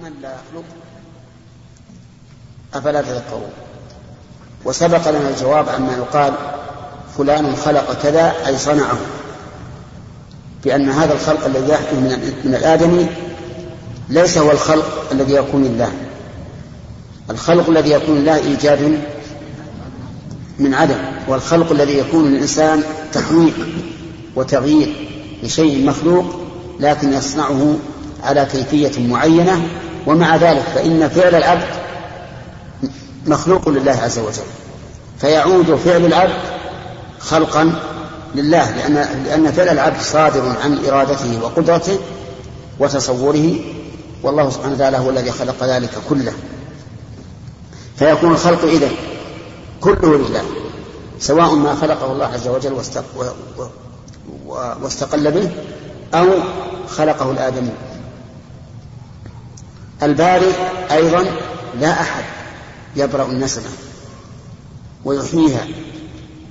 ومن 0.00 0.12
لا 0.22 0.28
يخلق؟ 0.28 0.64
أفلا 2.74 3.02
تذكرون. 3.02 3.50
وسبق 4.64 5.10
لنا 5.10 5.28
الجواب 5.28 5.68
عما 5.68 5.92
يقال 5.96 6.32
فلان 7.18 7.56
خلق 7.56 8.02
كذا 8.02 8.46
أي 8.46 8.58
صنعه. 8.58 8.98
بأن 10.64 10.88
هذا 10.90 11.12
الخلق 11.12 11.44
الذي 11.44 11.72
يحدث 11.72 11.92
من 12.44 12.54
الآدمي 12.54 13.06
ليس 14.08 14.38
هو 14.38 14.50
الخلق 14.50 15.06
الذي 15.12 15.32
يكون 15.32 15.64
لله 15.64 15.92
الخلق 17.30 17.68
الذي 17.68 17.90
يكون 17.90 18.18
لله 18.18 18.36
إيجاد 18.36 19.00
من 20.58 20.74
عدم. 20.74 20.98
والخلق 21.28 21.72
الذي 21.72 21.98
يكون 21.98 22.30
للإنسان 22.30 22.82
تحويل 23.12 23.84
وتغيير 24.36 25.08
لشيء 25.42 25.86
مخلوق 25.86 26.24
لكن 26.80 27.12
يصنعه 27.12 27.76
على 28.22 28.48
كيفية 28.52 29.08
معينة 29.08 29.68
ومع 30.06 30.36
ذلك 30.36 30.62
فإن 30.74 31.08
فعل 31.08 31.34
العبد 31.34 31.68
مخلوق 33.26 33.68
لله 33.68 33.92
عز 33.92 34.18
وجل. 34.18 34.42
فيعود 35.18 35.74
فعل 35.74 36.06
العبد 36.06 36.38
خلقا 37.18 37.72
لله 38.34 38.70
لأن 38.70 38.94
لأن 39.24 39.52
فعل 39.52 39.68
العبد 39.68 40.00
صادر 40.00 40.54
عن 40.64 40.84
إرادته 40.86 41.42
وقدرته 41.42 41.98
وتصوره 42.78 43.54
والله 44.22 44.50
سبحانه 44.50 44.74
وتعالى 44.74 44.98
هو 44.98 45.10
الذي 45.10 45.30
خلق 45.30 45.64
ذلك 45.64 45.90
كله. 46.08 46.32
فيكون 47.96 48.32
الخلق 48.32 48.64
إذن 48.64 48.90
كله 49.80 50.16
لله 50.16 50.42
سواء 51.18 51.54
ما 51.54 51.74
خلقه 51.74 52.12
الله 52.12 52.26
عز 52.26 52.48
وجل 52.48 52.72
واستقل 54.82 55.30
به 55.30 55.50
أو 56.14 56.26
خلقه 56.88 57.30
الآدمي. 57.30 57.70
البارئ 60.02 60.52
أيضا 60.90 61.24
لا 61.80 62.00
أحد 62.00 62.24
يبرأ 62.96 63.24
النسمة 63.24 63.70
ويحييها 65.04 65.66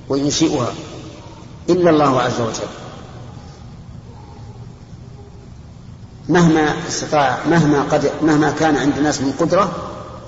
وينشئها 0.08 0.72
إلا 1.68 1.90
الله 1.90 2.20
عز 2.20 2.40
وجل. 2.40 2.68
مهما 6.28 6.74
استطاع 6.88 7.38
مهما 7.50 7.82
قد 7.82 8.10
مهما 8.22 8.50
كان 8.50 8.76
عند 8.76 8.96
الناس 8.96 9.20
من 9.20 9.32
قدرة 9.40 9.70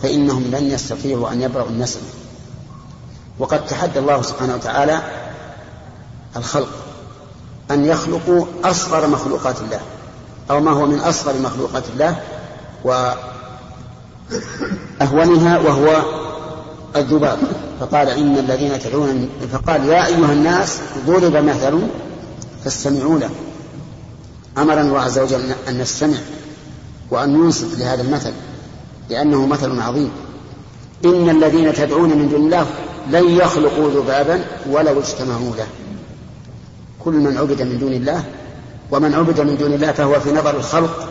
فإنهم 0.03 0.43
لن 0.43 0.71
يستطيعوا 0.71 1.33
أن 1.33 1.43
يبرأوا 1.43 1.69
النسمة 1.69 2.03
وقد 3.39 3.67
تحدى 3.67 3.99
الله 3.99 4.23
سبحانه 4.23 4.55
وتعالى 4.55 5.03
الخلق 6.37 6.69
أن 7.71 7.85
يخلقوا 7.85 8.47
أصغر 8.65 9.07
مخلوقات 9.07 9.61
الله 9.61 9.81
أو 10.51 10.61
ما 10.61 10.71
هو 10.71 10.87
من 10.87 10.99
أصغر 10.99 11.39
مخلوقات 11.39 11.85
الله 11.95 12.21
وأهونها 15.01 15.59
وهو 15.59 16.03
الذباب. 16.97 17.39
فقال 17.81 18.09
إن 18.09 18.39
الذين 18.39 18.79
تدعون 18.79 19.29
فقال 19.53 19.85
يا 19.85 20.07
أيها 20.07 20.33
الناس 20.33 20.81
ضرب 21.07 21.37
مثل 21.37 21.79
فاستمعوا 22.65 23.19
له. 23.19 23.31
أمر 24.59 24.81
الله 24.81 25.01
عز 25.01 25.19
وجل 25.19 25.53
أن 25.69 25.79
نستمع 25.79 26.17
وأن 27.11 27.33
ننصت 27.33 27.79
لهذا 27.79 28.03
المثل 28.03 28.33
لأنه 29.11 29.47
مثل 29.47 29.81
عظيم. 29.81 30.11
إن 31.05 31.31
الذين 31.31 31.75
تدعون 31.75 32.09
من 32.09 32.29
دون 32.29 32.45
الله 32.45 32.67
لن 33.11 33.37
يخلقوا 33.37 33.91
ذبابا 33.91 34.45
ولو 34.71 35.01
اجتمعوا 35.01 35.57
له. 35.57 35.67
كل 37.05 37.13
من 37.13 37.39
عبد 37.39 37.63
من 37.63 37.79
دون 37.79 37.93
الله 37.93 38.25
ومن 38.91 39.15
عبد 39.15 39.41
من 39.41 39.57
دون 39.57 39.73
الله 39.73 39.93
فهو 39.93 40.21
في 40.21 40.33
نظر 40.33 40.57
الخلق 40.57 41.09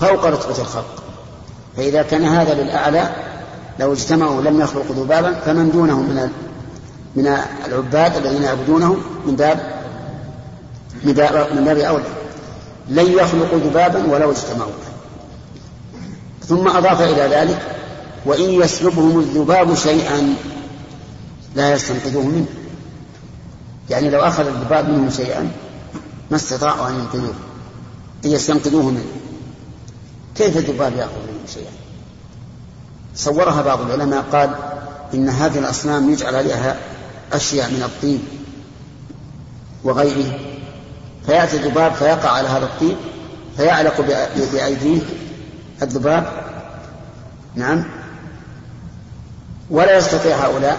فوق 0.00 0.24
رتبة 0.24 0.58
الخلق. 0.58 1.02
فإذا 1.78 2.02
كان 2.02 2.24
هذا 2.24 2.54
للأعلى 2.54 3.10
لو 3.78 3.92
اجتمعوا 3.92 4.42
لم 4.42 4.60
يخلقوا 4.60 4.94
ذبابا 4.96 5.34
فمن 5.34 5.70
دونهم 5.70 6.08
من 6.08 6.30
من 7.16 7.26
العباد 7.66 8.16
الذين 8.16 8.42
يعبدونهم 8.42 9.02
من 9.26 9.36
باب 9.36 9.60
من 11.04 11.12
باب 11.12 11.56
من 11.56 11.64
باب 11.64 11.78
أولى. 11.78 12.04
لن 12.88 13.12
يخلقوا 13.12 13.58
ذبابا 13.58 14.12
ولو 14.12 14.30
اجتمعوا. 14.30 14.72
ثم 16.46 16.68
أضاف 16.68 17.02
إلى 17.02 17.36
ذلك 17.36 17.58
وإن 18.26 18.50
يسلبهم 18.50 19.18
الذباب 19.18 19.74
شيئا 19.74 20.34
لا 21.56 21.72
يستنقذوه 21.72 22.24
منه. 22.24 22.46
يعني 23.90 24.10
لو 24.10 24.20
أخذ 24.20 24.46
الذباب 24.46 24.88
منهم 24.88 25.10
شيئا 25.10 25.50
ما 26.30 26.36
استطاعوا 26.36 26.88
أن 26.88 26.94
ينقذوه 26.94 27.34
أن 28.24 28.30
يستنقذوه 28.30 28.90
منه. 28.90 29.04
كيف 30.34 30.56
الذباب 30.56 30.92
يأخذ 30.96 31.12
منه؟ 31.28 31.37
شيئا. 31.54 31.70
صورها 33.14 33.62
بعض 33.62 33.80
العلماء 33.80 34.24
قال 34.32 34.50
إن 35.14 35.28
هذه 35.28 35.58
الأصنام 35.58 36.10
يجعل 36.10 36.34
عليها 36.34 36.76
أشياء 37.32 37.70
من 37.70 37.82
الطين 37.82 38.22
وغيره 39.84 40.38
فيأتي 41.26 41.56
الذباب 41.56 41.92
فيقع 41.92 42.30
على 42.30 42.48
هذا 42.48 42.64
الطين 42.64 42.96
فيعلق 43.56 44.00
بأيديه 44.52 45.00
الذباب. 45.82 46.32
نعم. 47.54 47.84
ولا 49.70 49.98
يستطيع 49.98 50.36
هؤلاء 50.36 50.78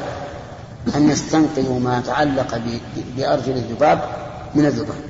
أن 0.96 1.09
يستنقذوا 1.09 1.79
ما 1.79 2.02
تعلق 2.06 2.62
بأرجل 3.18 3.52
الذباب 3.52 4.02
من 4.56 4.66
الذباب. 4.66 5.02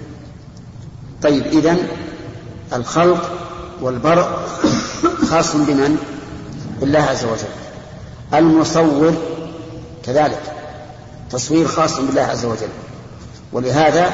طيب 1.24 1.46
إذن 1.46 1.88
الخلق 2.74 3.32
والبرء 3.82 4.28
خاص 5.30 5.56
بمن؟ 5.56 5.98
بالله 6.80 7.00
عز 7.00 7.24
وجل. 7.24 7.54
المصور 8.34 9.14
كذلك 10.04 10.42
تصوير 11.30 11.68
خاص 11.68 12.00
بالله 12.00 12.22
عز 12.22 12.46
وجل. 12.46 12.70
ولهذا 13.54 14.14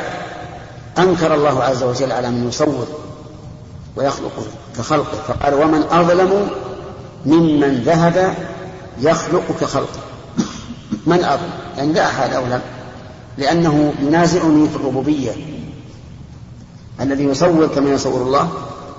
أنكر 0.97 1.35
الله 1.35 1.63
عز 1.63 1.83
وجل 1.83 2.11
على 2.11 2.29
من 2.29 2.47
يصور 2.47 2.87
ويخلق 3.95 4.47
كخلقه 4.77 5.17
فقال 5.27 5.53
ومن 5.53 5.83
أظلم 5.91 6.49
ممن 7.25 7.83
ذهب 7.85 8.33
يخلق 9.01 9.43
كخلقه. 9.61 9.99
من 11.05 11.23
أظلم؟ 11.23 11.49
يعني 11.77 11.93
لا 11.93 12.05
أحد 12.05 12.33
أظلم 12.33 12.61
لأنه 13.37 13.93
ينازعني 14.01 14.69
في 14.69 14.75
الربوبية. 14.75 15.31
الذي 17.01 17.23
يصور 17.23 17.67
كما 17.67 17.89
يصور 17.89 18.21
الله 18.21 18.49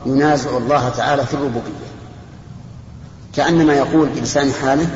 ينازع 0.06 0.56
الله 0.56 0.88
تعالى 0.88 1.26
في 1.26 1.34
الربوبية. 1.34 1.85
كأنما 3.36 3.74
يقول 3.74 4.08
بلسان 4.08 4.52
حاله 4.52 4.88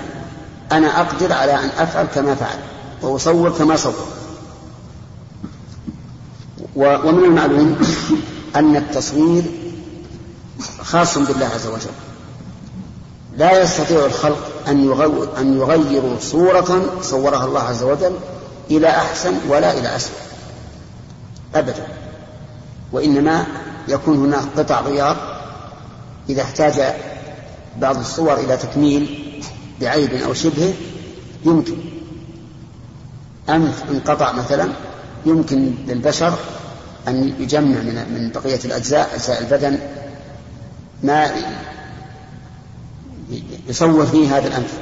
أنا 0.73 1.01
أقدر 1.01 1.33
على 1.33 1.55
أن 1.55 1.69
أفعل 1.79 2.07
كما 2.15 2.35
فعل 2.35 2.59
وأصور 3.03 3.51
كما 3.51 3.77
صور. 3.77 4.07
ومن 6.77 7.25
المعلوم 7.25 7.79
أن 8.57 8.77
التصوير 8.77 9.43
خاص 10.83 11.19
بالله 11.19 11.47
عز 11.47 11.67
وجل. 11.67 11.91
لا 13.37 13.63
يستطيع 13.63 14.07
الخلق 14.07 14.51
أن 14.69 14.93
أن 15.39 15.59
يغيروا 15.59 16.17
صورة 16.21 17.01
صورها 17.03 17.45
الله 17.45 17.61
عز 17.61 17.83
وجل 17.83 18.13
إلى 18.71 18.89
أحسن 18.89 19.35
ولا 19.49 19.79
إلى 19.79 19.97
أسوأ. 19.97 20.15
أبدا. 21.55 21.87
وإنما 22.93 23.47
يكون 23.89 24.17
هناك 24.17 24.45
قطع 24.57 24.81
غيار 24.81 25.17
إذا 26.29 26.43
احتاج 26.43 26.95
بعض 27.79 27.99
الصور 27.99 28.35
إلى 28.35 28.57
تكميل 28.57 29.33
بعيب 29.81 30.15
أو 30.15 30.35
شبهه 30.35 30.73
يمكن. 31.45 31.77
أنف 33.49 33.83
انقطع 33.91 34.33
مثلا 34.33 34.69
يمكن 35.27 35.75
للبشر 35.87 36.35
أن 37.09 37.35
يجمع 37.39 37.81
من 37.81 37.95
من 38.15 38.31
بقية 38.35 38.61
الأجزاء 38.65 39.15
أجزاء 39.15 39.43
البدن 39.43 39.79
ما 41.03 41.31
يصور 43.69 44.07
فيه 44.07 44.37
هذا 44.37 44.49
الأنف 44.49 44.79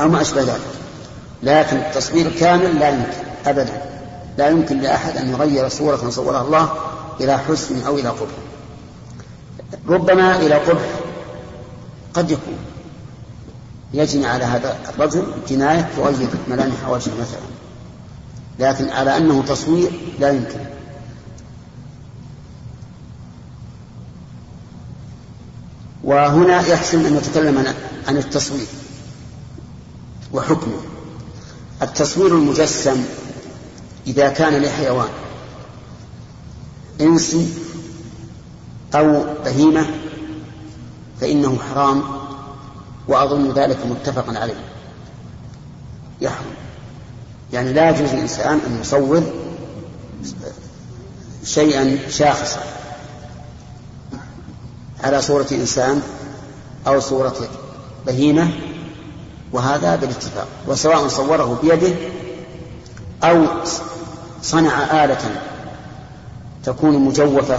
أو 0.00 0.08
ما 0.08 0.20
أشبه 0.20 0.42
ذلك. 0.42 0.60
لكن 1.42 1.76
التصوير 1.76 2.32
كامل 2.40 2.78
لا 2.78 2.88
يمكن 2.88 3.10
أبدا. 3.46 3.82
لا 4.38 4.48
يمكن 4.48 4.80
لأحد 4.80 5.16
أن 5.16 5.30
يغير 5.30 5.68
صورة 5.68 6.10
صورها 6.10 6.42
الله 6.42 6.70
إلى 7.20 7.38
حسن 7.38 7.82
أو 7.86 7.98
إلى 7.98 8.08
قبح. 8.08 8.34
ربما 9.88 10.36
إلى 10.36 10.54
قبح 10.54 10.82
قد 12.16 12.30
يكون. 12.30 12.58
يجني 13.94 14.26
على 14.26 14.44
هذا 14.44 14.78
الرجل 14.88 15.26
جناية 15.48 15.90
تغير 15.96 16.28
ملامح 16.48 16.88
وجهه 16.88 17.12
مثلا. 17.20 17.46
لكن 18.58 18.88
على 18.88 19.16
أنه 19.16 19.42
تصوير 19.42 19.90
لا 20.20 20.30
يمكن. 20.30 20.60
وهنا 26.04 26.66
يحسن 26.66 27.06
أن 27.06 27.14
نتكلم 27.14 27.74
عن 28.08 28.16
التصوير 28.16 28.66
وحكمه. 30.32 30.80
التصوير 31.82 32.34
المجسم 32.34 33.04
إذا 34.06 34.28
كان 34.28 34.62
لحيوان 34.62 35.08
إنسي 37.00 37.48
أو 38.94 39.24
بهيمة 39.44 39.86
فإنه 41.20 41.58
حرام 41.70 42.02
وأظن 43.08 43.52
ذلك 43.52 43.78
متفقا 43.86 44.38
عليه. 44.38 44.64
يحرم. 46.20 46.54
يعني 47.52 47.72
لا 47.72 47.90
يجوز 47.90 48.10
للإنسان 48.12 48.60
أن 48.66 48.80
يصور 48.80 49.22
شيئا 51.44 51.98
شاخصا 52.10 52.60
على 55.04 55.22
صورة 55.22 55.46
إنسان 55.52 56.02
أو 56.86 57.00
صورة 57.00 57.36
بهيمة 58.06 58.48
وهذا 59.52 59.96
بالاتفاق. 59.96 60.48
وسواء 60.68 61.08
صوره 61.08 61.58
بيده 61.62 61.94
أو 63.24 63.46
صنع 64.42 65.04
آلة 65.04 65.40
تكون 66.64 66.98
مجوفة 66.98 67.58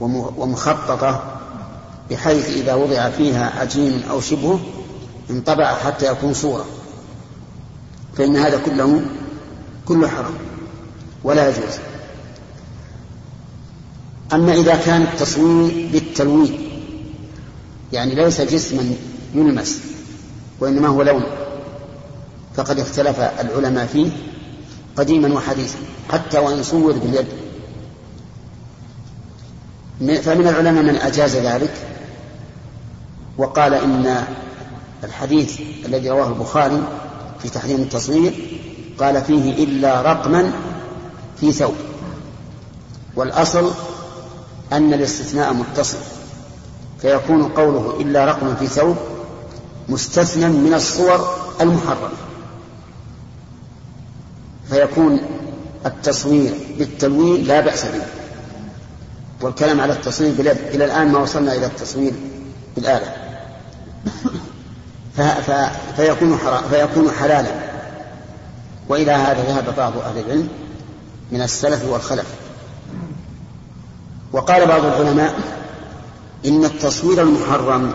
ومخططة 0.00 1.35
بحيث 2.10 2.48
إذا 2.48 2.74
وضع 2.74 3.10
فيها 3.10 3.60
عجين 3.60 4.02
أو 4.10 4.20
شبهه 4.20 4.60
انطبع 5.30 5.74
حتى 5.74 6.06
يكون 6.06 6.34
صورة. 6.34 6.64
فإن 8.16 8.36
هذا 8.36 8.58
كله 8.58 9.02
كله 9.84 10.08
حرام 10.08 10.34
ولا 11.24 11.48
يجوز. 11.48 11.74
أما 14.32 14.54
إذا 14.54 14.76
كان 14.76 15.02
التصوير 15.02 15.88
بالتلوين 15.92 16.68
يعني 17.92 18.14
ليس 18.14 18.40
جسما 18.40 18.94
يلمس 19.34 19.80
وإنما 20.60 20.88
هو 20.88 21.02
لون 21.02 21.24
فقد 22.56 22.78
اختلف 22.78 23.20
العلماء 23.20 23.86
فيه 23.86 24.10
قديما 24.96 25.34
وحديثا 25.34 25.78
حتى 26.10 26.38
وإن 26.38 26.62
صور 26.62 26.92
باليد. 26.92 27.26
فمن 30.22 30.48
العلماء 30.48 30.82
من 30.82 30.96
أجاز 30.96 31.36
ذلك 31.36 31.74
وقال 33.38 33.74
إن 33.74 34.24
الحديث 35.04 35.60
الذي 35.86 36.10
رواه 36.10 36.28
البخاري 36.28 36.82
في 37.42 37.48
تحريم 37.48 37.76
التصوير 37.76 38.60
قال 38.98 39.22
فيه 39.22 39.64
إلا 39.64 40.02
رقما 40.02 40.52
في 41.40 41.52
ثوب 41.52 41.74
والأصل 43.16 43.70
أن 44.72 44.94
الاستثناء 44.94 45.52
متصل 45.52 45.98
فيكون 47.02 47.48
قوله 47.48 48.00
إلا 48.00 48.24
رقما 48.24 48.54
في 48.54 48.66
ثوب 48.66 48.96
مستثنى 49.88 50.48
من 50.48 50.74
الصور 50.74 51.34
المحرمة 51.60 52.10
فيكون 54.70 55.20
التصوير 55.86 56.54
بالتلوين 56.78 57.44
لا 57.44 57.60
بأس 57.60 57.84
به 57.84 58.02
والكلام 59.42 59.80
على 59.80 59.92
التصوير 59.92 60.30
إلى 60.74 60.84
الآن 60.84 61.12
ما 61.12 61.18
وصلنا 61.18 61.54
إلى 61.54 61.66
التصوير 61.66 62.12
بالآلة. 62.76 63.25
فيكون, 65.96 66.38
فيكون 66.70 67.10
حلالا. 67.10 67.50
وإلى 68.88 69.12
هذا 69.12 69.42
ذهب 69.42 69.76
بعض 69.76 69.98
أهل 69.98 70.18
العلم 70.18 70.48
من 71.32 71.42
السلف 71.42 71.84
والخلف. 71.84 72.26
وقال 74.32 74.66
بعض 74.66 74.84
العلماء 74.84 75.34
إن 76.46 76.64
التصوير 76.64 77.22
المحرم 77.22 77.92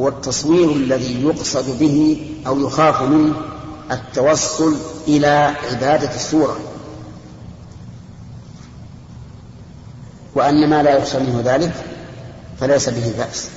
هو 0.00 0.08
التصوير 0.08 0.72
الذي 0.72 1.22
يقصد 1.22 1.78
به 1.78 2.26
أو 2.46 2.60
يخاف 2.60 3.02
منه 3.02 3.34
التوصل 3.90 4.76
إلى 5.08 5.54
عبادة 5.70 6.14
الصورة 6.14 6.56
وأن 10.34 10.70
ما 10.70 10.82
لا 10.82 10.98
يخشى 10.98 11.18
منه 11.18 11.42
ذلك 11.44 11.72
فليس 12.60 12.88
به 12.88 13.12
بأس. 13.18 13.48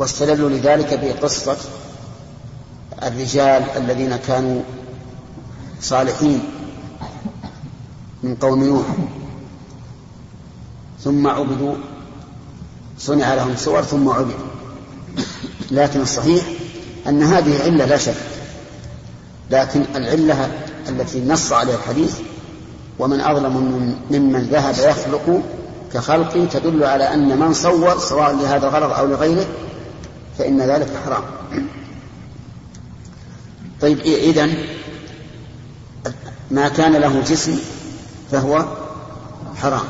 واستدلوا 0.00 0.50
لذلك 0.50 1.00
بقصة 1.02 1.56
الرجال 3.02 3.64
الذين 3.76 4.16
كانوا 4.16 4.60
صالحين 5.80 6.40
من 8.22 8.34
قوم 8.34 8.64
نوح. 8.64 8.86
ثم 11.04 11.26
عبدوا 11.26 11.74
صنع 12.98 13.34
لهم 13.34 13.56
صور 13.56 13.82
ثم 13.82 14.08
عبدوا. 14.08 14.46
لكن 15.70 16.00
الصحيح 16.00 16.44
أن 17.08 17.22
هذه 17.22 17.62
علة 17.62 17.84
لا 17.84 17.96
شك 17.96 18.14
لكن 19.50 19.84
العلة 19.96 20.50
التي 20.88 21.24
نص 21.24 21.52
عليها 21.52 21.74
الحديث 21.74 22.18
ومن 22.98 23.20
أظلم 23.20 23.96
ممن 24.10 24.42
ذهب 24.42 24.74
يخلق 24.74 25.42
كخلق 25.92 26.48
تدل 26.52 26.84
على 26.84 27.14
أن 27.14 27.38
من 27.38 27.52
صور 27.52 27.98
سواء 27.98 28.32
لهذا 28.32 28.68
الغرض 28.68 28.92
أو 28.92 29.06
لغيره 29.06 29.46
فإن 30.40 30.60
ذلك 30.60 30.88
حرام. 31.04 31.22
طيب 33.80 34.00
إذن 34.00 34.54
ما 36.50 36.68
كان 36.68 36.92
له 36.92 37.20
جسم 37.20 37.58
فهو 38.30 38.64
حرام. 39.56 39.84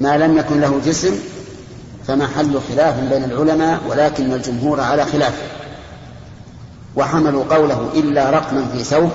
ما 0.00 0.18
لم 0.18 0.38
يكن 0.38 0.60
له 0.60 0.80
جسم 0.86 1.18
فمحل 2.06 2.60
خلاف 2.68 3.00
بين 3.00 3.24
العلماء 3.24 3.80
ولكن 3.88 4.32
الجمهور 4.32 4.80
على 4.80 5.04
خلافه. 5.04 5.42
وحملوا 6.96 7.44
قوله 7.44 7.88
إلا 7.94 8.30
رقما 8.30 8.66
في 8.72 8.84
ثوب 8.84 9.10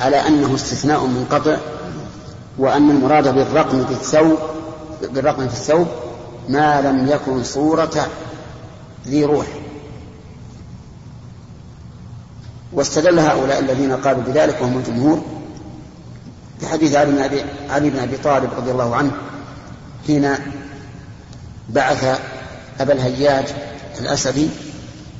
على 0.00 0.16
أنه 0.16 0.54
استثناء 0.54 1.06
منقطع 1.06 1.56
وأن 2.58 2.90
المراد 2.90 3.34
بالرقم 3.34 3.84
في 3.84 3.92
الثوب 3.92 4.38
بالرقم 5.02 5.48
في 5.48 5.54
الثوب 5.54 5.86
ما 6.48 6.80
لم 6.80 7.08
يكن 7.08 7.44
صورة 7.44 8.06
ذي 9.06 9.24
روح. 9.24 9.46
واستدل 12.74 13.18
هؤلاء 13.18 13.60
الذين 13.60 13.92
قالوا 13.92 14.22
بذلك 14.22 14.60
وهم 14.60 14.78
الجمهور 14.78 15.22
بحديث 16.62 16.94
علي 16.94 17.12
بن 17.12 17.18
أبي, 17.18 17.44
علي 17.70 17.90
بن 17.90 17.98
أبي 17.98 18.16
طالب 18.16 18.50
رضي 18.56 18.70
الله 18.70 18.96
عنه 18.96 19.10
حين 20.06 20.34
بعث 21.68 22.20
أبا 22.80 22.92
الهياج 22.92 23.44
الأسدي 24.00 24.48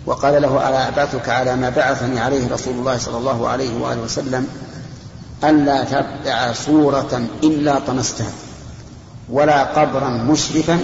وقال 0.06 0.43
له 0.43 0.69
ألا 0.69 0.89
أبعثك 0.89 1.29
على 1.29 1.56
ما 1.56 1.71
بعثني 1.71 2.21
عليه 2.21 2.49
رسول 2.49 2.75
الله 2.75 2.99
صلى 2.99 3.19
الله 3.19 3.49
عليه 3.49 3.81
وآله 3.81 4.01
وسلم 4.01 4.49
ألا 5.45 5.85
تبع 5.85 6.53
صورة 6.53 7.23
إلا 7.43 7.79
طمستها 7.79 8.33
ولا 9.31 9.65
قبرا 9.65 10.09
مشرفا 10.09 10.81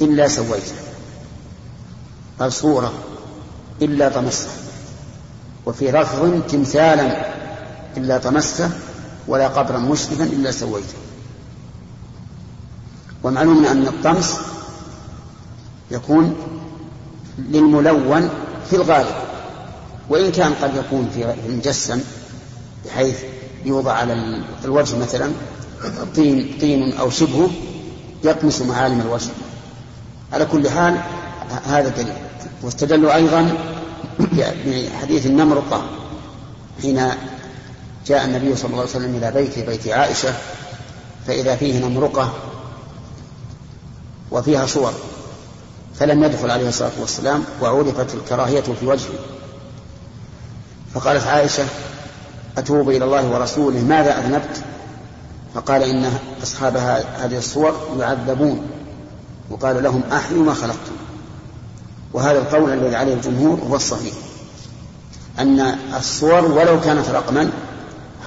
إلا 0.00 0.28
سويته. 0.28 0.74
قال 2.40 2.52
صورة 2.52 2.92
إلا 3.82 4.08
طمسته 4.08 4.67
وفي 5.68 5.90
لفظ 5.90 6.42
تمثالا 6.48 7.26
إلا 7.96 8.18
طمسته 8.18 8.70
ولا 9.26 9.48
قبرا 9.48 9.78
مشرفا 9.78 10.24
إلا 10.24 10.50
سويته. 10.50 10.98
ومعلوم 13.22 13.64
أن 13.64 13.86
الطمس 13.86 14.34
يكون 15.90 16.36
للملون 17.38 18.28
في 18.70 18.76
الغالب 18.76 19.14
وإن 20.08 20.32
كان 20.32 20.54
قد 20.54 20.76
يكون 20.76 21.10
في 21.14 21.34
المجسم 21.46 22.00
بحيث 22.86 23.18
يوضع 23.64 23.92
على 23.92 24.42
الوجه 24.64 24.98
مثلا 24.98 25.32
طين 26.16 26.56
طين 26.60 26.92
أو 26.92 27.10
شبهه 27.10 27.50
يطمس 28.24 28.62
معالم 28.62 29.00
الوجه. 29.00 29.30
على 30.32 30.44
كل 30.44 30.70
حال 30.70 31.00
هذا 31.66 31.88
دليل. 31.88 32.12
واستدلوا 32.62 33.14
أيضا 33.14 33.52
بحديث 34.18 35.26
النمرقة 35.26 35.82
حين 36.82 37.08
جاء 38.06 38.24
النبي 38.24 38.56
صلى 38.56 38.66
الله 38.70 38.80
عليه 38.80 38.90
وسلم 38.90 39.16
إلى 39.16 39.30
بيت 39.30 39.58
بيت 39.58 39.88
عائشة 39.88 40.34
فإذا 41.26 41.56
فيه 41.56 41.86
نمرقة 41.86 42.32
وفيها 44.30 44.66
صور 44.66 44.92
فلم 45.98 46.24
يدخل 46.24 46.50
عليه 46.50 46.68
الصلاة 46.68 46.90
والسلام 47.00 47.44
وعرفت 47.62 48.14
الكراهية 48.14 48.60
في 48.60 48.86
وجهه. 48.86 49.18
فقالت 50.94 51.26
عائشة 51.26 51.64
أتوب 52.58 52.90
إلى 52.90 53.04
الله 53.04 53.30
ورسوله 53.30 53.80
ماذا 53.80 54.18
أذنبت؟ 54.18 54.62
فقال 55.54 55.82
إن 55.82 56.12
أصحاب 56.42 56.76
هذه 57.16 57.38
الصور 57.38 57.96
يعذبون. 57.98 58.66
وقال 59.50 59.82
لهم 59.82 60.02
أحيوا 60.12 60.44
ما 60.44 60.54
خلقتم. 60.54 60.97
وهذا 62.12 62.38
القول 62.38 62.72
الذي 62.72 62.96
عليه 62.96 63.14
الجمهور 63.14 63.58
هو 63.70 63.76
الصحيح. 63.76 64.14
أن 65.38 65.60
الصور 65.96 66.44
ولو 66.44 66.80
كانت 66.80 67.08
رقما 67.08 67.50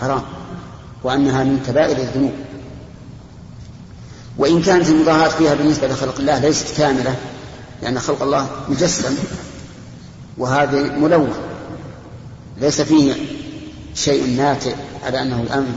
حرام 0.02 0.22
وأنها 1.04 1.44
من 1.44 1.64
كبائر 1.68 1.98
الذنوب. 1.98 2.34
وإن 4.38 4.62
كانت 4.62 4.90
المضاهاة 4.90 5.30
فيها 5.30 5.54
بالنسبة 5.54 5.88
لخلق 5.88 6.20
الله 6.20 6.40
ليست 6.40 6.78
كاملة 6.78 7.16
لأن 7.82 8.00
خلق 8.00 8.22
الله 8.24 8.50
مجسم 8.70 9.16
وهذا 10.38 10.82
ملون 10.82 11.34
ليس 12.62 12.82
فيه 12.82 13.14
شيء 13.96 14.38
ناتئ 14.38 14.76
على 15.06 15.22
أنه 15.22 15.42
الأنف 15.42 15.76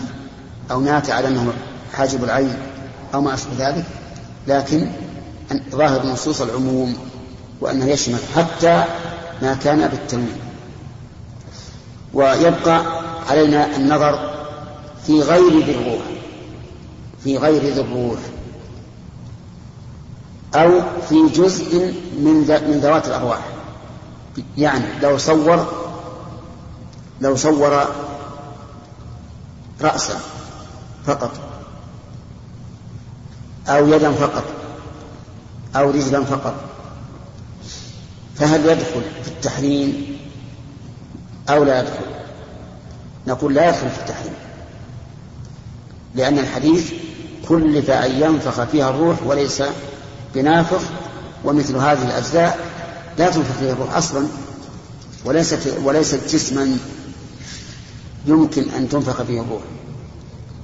أو 0.70 0.80
ناتئ 0.80 1.12
على 1.12 1.28
أنه 1.28 1.52
حاجب 1.94 2.24
العين 2.24 2.56
أو 3.14 3.20
ما 3.20 3.34
أشبه 3.34 3.68
ذلك. 3.68 3.84
لكن 4.48 4.90
ظاهر 5.70 6.02
النصوص 6.02 6.40
العموم 6.40 6.96
وأنه 7.64 7.84
يشمل 7.86 8.18
حتى 8.36 8.84
ما 9.42 9.54
كان 9.54 9.88
بالتنوين 9.88 10.40
ويبقى 12.14 12.82
علينا 13.30 13.76
النظر 13.76 14.34
في 15.06 15.22
غير 15.22 15.64
ذي 15.64 15.74
الروح 15.74 16.02
في 17.24 17.38
غير 17.38 17.62
ذي 17.62 17.80
الروح 17.80 18.18
أو 20.54 20.80
في 21.08 21.28
جزء 21.28 21.94
من 22.18 22.34
من 22.68 22.80
ذوات 22.82 23.08
الأرواح. 23.08 23.40
يعني 24.58 24.84
لو 25.02 25.18
صور 25.18 25.66
لو 27.20 27.36
صور 27.36 27.84
رأسا 29.80 30.20
فقط 31.06 31.30
أو 33.68 33.86
يدا 33.86 34.12
فقط 34.12 34.44
أو 35.76 35.90
رجلا 35.90 36.24
فقط 36.24 36.73
فهل 38.36 38.60
يدخل 38.60 39.02
في 39.22 39.28
التحريم 39.28 40.18
أو 41.48 41.64
لا 41.64 41.80
يدخل؟ 41.80 42.04
نقول 43.26 43.54
لا 43.54 43.68
يدخل 43.68 43.90
في 43.90 43.98
التحريم 44.00 44.34
لأن 46.14 46.38
الحديث 46.38 46.92
كلف 47.48 47.90
أن 47.90 48.22
ينفخ 48.22 48.64
فيها 48.64 48.90
الروح 48.90 49.22
وليس 49.22 49.62
بنافخ 50.34 50.82
ومثل 51.44 51.76
هذه 51.76 52.06
الأجزاء 52.06 52.58
لا 53.18 53.30
تنفخ 53.30 53.58
فيها 53.60 53.72
الروح 53.72 53.96
أصلا 53.96 54.26
وليست 55.24 55.74
وليست 55.84 56.34
جسما 56.34 56.76
يمكن 58.26 58.70
أن 58.70 58.88
تنفخ 58.88 59.22
فيه 59.22 59.40
الروح. 59.40 59.62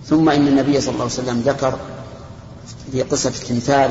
ثم 0.06 0.28
إن 0.28 0.48
النبي 0.48 0.80
صلى 0.80 0.92
الله 0.92 1.04
عليه 1.04 1.12
وسلم 1.14 1.40
ذكر 1.40 1.78
في 2.92 3.02
قصة 3.02 3.28
التمثال 3.28 3.90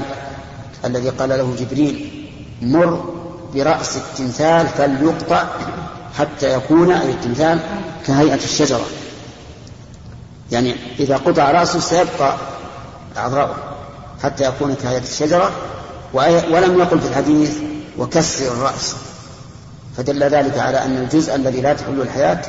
الذي 0.85 1.09
قال 1.09 1.29
له 1.29 1.55
جبريل 1.59 2.25
مر 2.61 3.18
برأس 3.53 3.97
التمثال 3.97 4.67
فليقطع 4.67 5.43
حتى 6.17 6.53
يكون 6.53 6.91
أي 6.91 7.11
التمثال 7.11 7.59
كهيئة 8.07 8.43
الشجرة. 8.43 8.85
يعني 10.51 10.75
إذا 10.99 11.17
قطع 11.17 11.51
رأسه 11.51 11.79
سيبقى 11.79 12.35
أعضاؤه 13.17 13.55
حتى 14.23 14.43
يكون 14.43 14.75
كهيئة 14.75 15.01
الشجرة 15.01 15.51
ولم 16.13 16.79
يقل 16.79 16.99
في 16.99 17.07
الحديث 17.07 17.57
وكسر 17.97 18.47
الرأس. 18.47 18.95
فدل 19.97 20.23
ذلك 20.23 20.57
على 20.57 20.85
أن 20.85 20.97
الجزء 20.97 21.35
الذي 21.35 21.61
لا 21.61 21.73
تحل 21.73 22.01
الحياة 22.01 22.41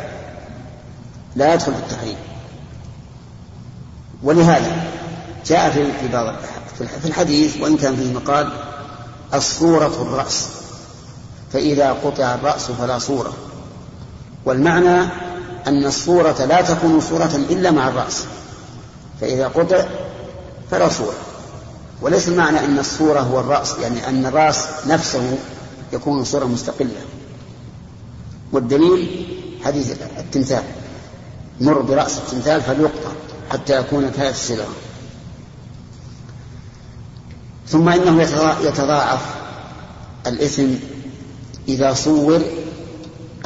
لا 1.36 1.54
يدخل 1.54 1.72
في 1.74 1.78
التحريم. 1.78 2.16
ولهذا 4.22 4.72
جاء 5.46 5.70
في 5.70 6.08
بعض 6.12 6.34
في 6.78 7.04
الحديث 7.08 7.60
وإن 7.60 7.76
كان 7.76 7.96
فيه 7.96 8.12
مقال 8.12 8.52
الصورة 9.34 10.02
الرأس. 10.02 10.59
فإذا 11.52 11.92
قطع 11.92 12.34
الرأس 12.34 12.70
فلا 12.70 12.98
صورة. 12.98 13.32
والمعنى 14.44 15.00
أن 15.66 15.86
الصورة 15.86 16.44
لا 16.44 16.62
تكون 16.62 17.00
صورة 17.00 17.36
إلا 17.50 17.70
مع 17.70 17.88
الرأس. 17.88 18.24
فإذا 19.20 19.48
قطع 19.48 19.84
فلا 20.70 20.88
صورة. 20.88 21.14
وليس 22.02 22.28
المعنى 22.28 22.64
أن 22.64 22.78
الصورة 22.78 23.20
هو 23.20 23.40
الرأس 23.40 23.78
يعني 23.82 24.08
أن 24.08 24.26
الرأس 24.26 24.66
نفسه 24.86 25.38
يكون 25.92 26.24
صورة 26.24 26.44
مستقلة. 26.44 27.00
والدليل 28.52 29.26
حديث 29.64 29.96
التمثال. 30.18 30.62
مر 31.60 31.80
برأس 31.80 32.18
التمثال 32.18 32.62
فليقطع 32.62 33.10
حتى 33.50 33.80
يكون 33.80 34.10
كهيئة 34.10 34.30
الشجرة. 34.30 34.68
ثم 37.68 37.88
إنه 37.88 38.22
يتضاعف 38.62 39.20
الإثم 40.26 40.66
إذا 41.68 41.94
صور 41.94 42.40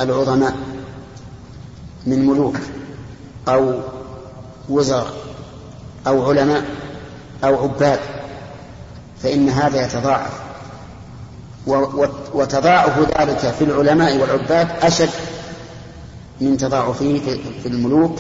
العظماء 0.01 0.57
من 2.07 2.27
ملوك 2.27 2.57
أو 3.49 3.81
وزراء 4.69 5.13
أو 6.07 6.31
علماء 6.31 6.65
أو 7.45 7.63
عباد 7.63 8.01
فإن 9.23 9.49
هذا 9.49 9.85
يتضاعف. 9.85 10.33
وتضاعف 12.35 12.99
ذلك 12.99 13.55
في 13.59 13.65
العلماء 13.65 14.17
والعباد 14.17 14.69
أشد 14.83 15.11
من 16.41 16.57
تضاعفه 16.57 17.21
في 17.63 17.69
الملوك 17.69 18.19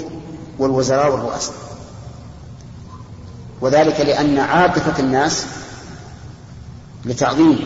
والوزراء 0.58 1.12
والرؤساء. 1.12 1.54
وذلك 3.60 4.00
لأن 4.00 4.38
عاطفة 4.38 5.02
الناس 5.02 5.46
لتعظيم 7.04 7.58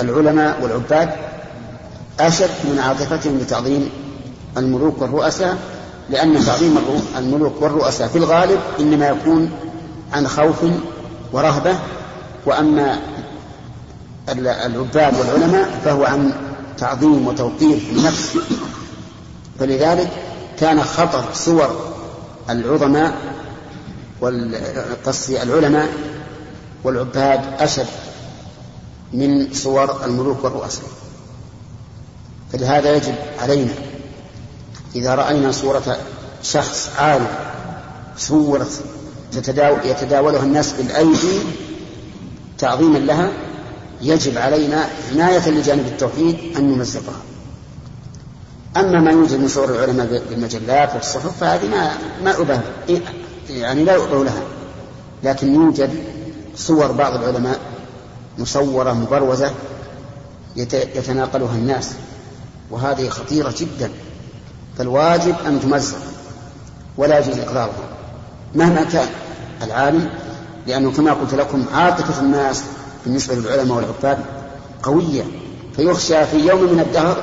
العلماء 0.00 0.62
والعباد 0.62 1.27
أشد 2.20 2.50
من 2.64 2.78
عاطفتهم 2.78 3.38
لتعظيم 3.38 3.90
الملوك 4.56 5.02
والرؤساء 5.02 5.58
لأن 6.10 6.44
تعظيم 6.44 6.78
الملوك 7.18 7.62
والرؤساء 7.62 8.08
في 8.08 8.18
الغالب 8.18 8.60
إنما 8.80 9.08
يكون 9.08 9.50
عن 10.12 10.28
خوف 10.28 10.56
ورهبة 11.32 11.78
وأما 12.46 12.98
العباد 14.28 15.14
والعلماء 15.18 15.80
فهو 15.84 16.04
عن 16.04 16.32
تعظيم 16.78 17.26
وتوقير 17.26 17.78
النفس. 17.92 18.38
فلذلك 19.58 20.10
كان 20.60 20.82
خطر 20.82 21.24
صور 21.34 21.94
العظماء 22.50 23.14
والقصي 24.20 25.42
العلماء 25.42 25.88
والعباد 26.84 27.40
أشد 27.58 27.86
من 29.12 29.52
صور 29.52 30.04
الملوك 30.04 30.44
والرؤساء. 30.44 30.84
فلهذا 32.52 32.96
يجب 32.96 33.14
علينا 33.38 33.72
إذا 34.94 35.14
رأينا 35.14 35.52
صورة 35.52 35.98
شخص 36.42 36.90
عالم 36.98 37.26
صورت 38.16 38.80
تتداول 39.32 39.78
يتداولها 39.84 40.42
الناس 40.42 40.72
بالأيدي 40.72 41.38
تعظيما 42.58 42.98
لها 42.98 43.30
يجب 44.02 44.38
علينا 44.38 44.88
عناية 45.12 45.48
لجانب 45.50 45.86
التوحيد 45.86 46.56
أن 46.56 46.72
نمزقها. 46.72 47.20
أما 48.76 49.00
ما 49.00 49.10
يوجد 49.10 49.40
من 49.40 49.48
صور 49.48 49.70
العلماء 49.70 50.22
بالمجلات 50.30 50.94
والصحف 50.94 51.40
فهذه 51.40 51.68
ما 51.68 51.92
ما 52.24 52.40
أبه 52.40 52.60
يعني 53.50 53.84
لا 53.84 53.94
يؤبه 53.94 54.24
لها. 54.24 54.42
لكن 55.24 55.54
يوجد 55.54 55.90
صور 56.56 56.92
بعض 56.92 57.14
العلماء 57.14 57.60
مصورة 58.38 58.92
مبروزة 58.92 59.52
يتناقلها 60.56 61.54
الناس. 61.54 61.92
وهذه 62.70 63.08
خطيرة 63.08 63.54
جدا 63.58 63.90
فالواجب 64.78 65.34
أن 65.46 65.60
تمزق 65.60 65.98
ولا 66.96 67.18
يجوز 67.18 67.38
إقرارها 67.38 67.88
مهما 68.54 68.84
كان 68.84 69.08
العالم 69.62 70.10
لأنه 70.66 70.92
كما 70.92 71.12
قلت 71.12 71.34
لكم 71.34 71.64
عاطفة 71.74 72.22
الناس 72.22 72.64
بالنسبة 73.04 73.34
للعلماء 73.34 73.76
والعباد 73.76 74.18
قوية 74.82 75.24
فيخشى 75.76 76.26
في 76.26 76.36
يوم 76.36 76.72
من 76.72 76.80
الدهر 76.80 77.22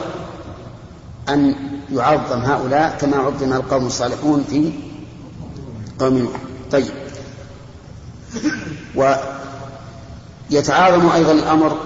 أن 1.29 1.55
يعظم 1.91 2.39
هؤلاء 2.39 2.97
كما 3.01 3.17
عظم 3.17 3.53
القوم 3.53 3.85
الصالحون 3.85 4.45
في 4.49 4.71
قوم 5.99 6.29
طيب. 6.71 6.93
ويتعاظم 10.51 11.09
أيضا 11.09 11.31
الأمر 11.31 11.77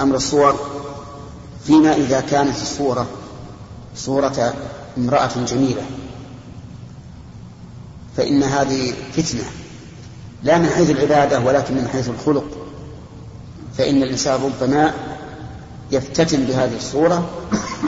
أمر 0.00 0.16
الصور 0.16 0.71
فيما 1.66 1.94
إذا 1.94 2.20
كانت 2.20 2.56
الصورة 2.62 3.06
صورة 3.96 4.54
امرأة 4.98 5.30
جميلة. 5.46 5.82
فإن 8.16 8.42
هذه 8.42 8.92
فتنة. 9.12 9.44
لا 10.42 10.58
من 10.58 10.68
حيث 10.68 10.90
العبادة 10.90 11.40
ولكن 11.40 11.74
من 11.74 11.88
حيث 11.88 12.08
الخلق. 12.08 12.44
فإن 13.78 14.02
الإنسان 14.02 14.40
ربما 14.42 14.94
يفتتن 15.90 16.44
بهذه 16.44 16.76
الصورة 16.76 17.28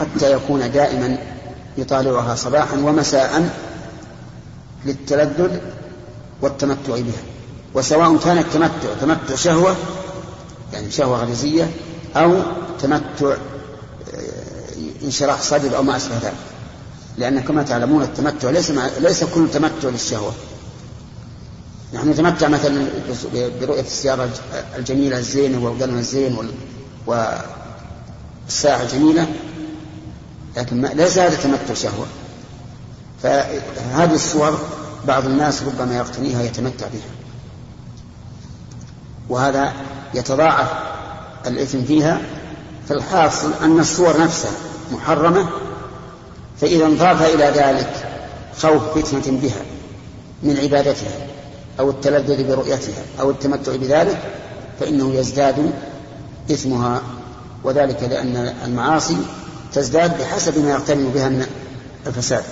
حتى 0.01 0.33
يكون 0.33 0.73
دائما 0.73 1.19
يطالعها 1.79 2.35
صباحا 2.35 2.77
ومساء 2.77 3.51
للتلذذ 4.85 5.59
والتمتع 6.43 6.95
بها. 6.95 7.23
وسواء 7.75 8.17
كان 8.17 8.39
التمتع 8.39 8.95
تمتع 9.01 9.35
شهوة 9.35 9.77
يعني 10.73 10.91
شهوة 10.91 11.19
غريزية 11.19 11.71
أو 12.17 12.43
تمتع 12.81 13.37
انشراح 15.03 15.43
صدر 15.43 15.77
أو 15.77 15.83
ما 15.83 15.97
أشبه 15.97 16.19
ذلك. 16.19 16.35
لأن 17.19 17.41
كما 17.41 17.63
تعلمون 17.63 18.03
التمتع 18.03 18.51
ليس 18.51 18.71
مع 18.71 18.89
ليس 18.99 19.25
كل 19.25 19.51
تمتع 19.51 19.89
للشهوة. 19.89 20.33
نحن 21.95 22.11
نتمتع 22.11 22.49
مثلا 22.49 22.87
برؤية 23.61 23.81
السيارة 23.81 24.29
الجميلة 24.77 25.19
الزينة 25.19 25.65
والقلم 25.65 25.99
الزين 25.99 26.39
والساعة 27.07 28.83
الجميلة 28.83 29.27
لكن 30.57 30.87
ليس 30.87 31.19
هذا 31.19 31.37
تمتع 31.37 31.75
شهوة. 31.75 32.07
فهذه 33.23 34.15
الصور 34.15 34.59
بعض 35.07 35.25
الناس 35.27 35.63
ربما 35.63 35.97
يقتنيها 35.97 36.43
يتمتع 36.43 36.87
بها. 36.87 37.11
وهذا 39.29 39.73
يتضاعف 40.15 40.69
الإثم 41.47 41.85
فيها 41.85 42.21
فالحاصل 42.89 43.51
أن 43.63 43.81
الصور 43.81 44.21
نفسها 44.21 44.53
محرمة 44.93 45.49
فإذا 46.61 46.87
انضاف 46.87 47.23
إلى 47.35 47.45
ذلك 47.45 47.91
خوف 48.59 48.99
فتنة 48.99 49.39
بها 49.39 49.63
من 50.43 50.57
عبادتها 50.57 51.27
أو 51.81 51.91
التلذذ 51.91 52.49
برؤيتها 52.49 53.03
أو 53.21 53.31
التمتع 53.31 53.77
بذلك 53.77 54.19
فإنه 54.81 55.15
يزداد 55.15 55.73
إثمها 56.51 57.03
وذلك 57.65 58.03
لأن 58.03 58.37
المعاصي 58.65 59.17
تزداد 59.73 60.19
بحسب 60.19 60.59
ما 60.65 60.71
يقترن 60.71 61.11
بها 61.15 61.29
من 61.29 61.47
الفساد. 62.07 62.45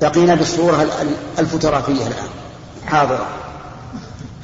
بقينا 0.00 0.34
بالصورة 0.34 0.86
الفوتوغرافية 1.38 2.06
الآن 2.06 2.28
حاضرة. 2.86 3.26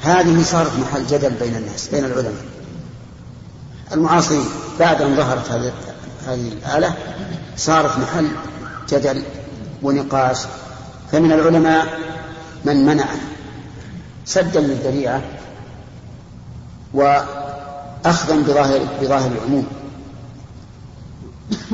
هذه 0.01 0.43
صارت 0.43 0.71
محل 0.79 1.07
جدل 1.07 1.29
بين 1.29 1.55
الناس 1.55 1.87
بين 1.87 2.05
العلماء. 2.05 2.58
المعاصرين 3.93 4.45
بعد 4.79 5.01
أن 5.01 5.15
ظهرت 5.15 5.51
هذه 6.27 6.47
الآلة 6.47 6.93
صارت 7.57 7.97
محل 7.97 8.27
جدل 8.89 9.23
ونقاش 9.83 10.37
فمن 11.11 11.31
العلماء 11.31 11.85
من 12.65 12.85
منعه 12.85 13.17
سدا 14.25 14.59
للذريعة 14.59 15.21
وأخذا 16.93 18.35
بظاهر 18.35 18.79
بظاهر 19.01 19.31
العموم. 19.31 19.67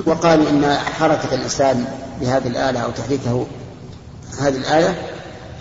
وقالوا 0.06 0.50
إن 0.50 0.78
حركة 1.00 1.36
الإنسان 1.36 1.86
بهذه 2.22 2.48
الآلة 2.48 2.80
أو 2.80 2.92
تحريكه 2.92 3.48
هذه 4.40 4.58
الآية 4.58 5.02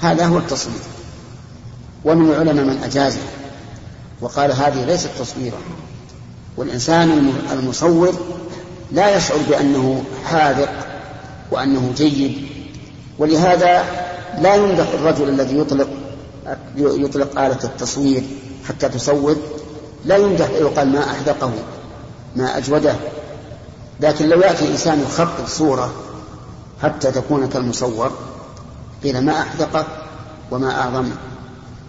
هذا 0.01 0.27
هو 0.27 0.39
التصوير 0.39 0.83
ومن 2.05 2.31
العلماء 2.31 2.65
من 2.65 2.83
أجازه 2.85 3.21
وقال 4.21 4.53
هذه 4.53 4.85
ليست 4.85 5.11
تصويرا 5.19 5.59
والإنسان 6.57 7.33
المصور 7.53 8.15
لا 8.93 9.17
يشعر 9.17 9.39
بأنه 9.49 10.05
حاذق 10.25 10.87
وأنه 11.51 11.93
جيد 11.97 12.47
ولهذا 13.19 13.85
لا 14.39 14.55
يمدح 14.55 14.87
الرجل 14.95 15.29
الذي 15.29 15.59
يطلق 15.59 15.89
يطلق 16.77 17.39
آلة 17.39 17.59
التصوير 17.65 18.23
حتى 18.69 18.89
تصور 18.89 19.37
لا 20.05 20.17
يمدح 20.17 20.51
يقال 20.51 20.93
ما 20.93 21.11
أحدقه 21.11 21.53
ما 22.37 22.59
أجوده. 22.59 22.95
لكن 24.01 24.29
لو 24.29 24.41
يأتي 24.41 24.69
إنسان 24.69 25.01
يخطط 25.01 25.49
صورة 25.49 25.93
حتى 26.83 27.11
تكون 27.11 27.49
كالمصور 27.49 28.13
قيل 29.03 29.25
ما 29.25 29.41
أحدقه 29.41 29.87
وما 30.51 30.81
أعظم 30.81 31.11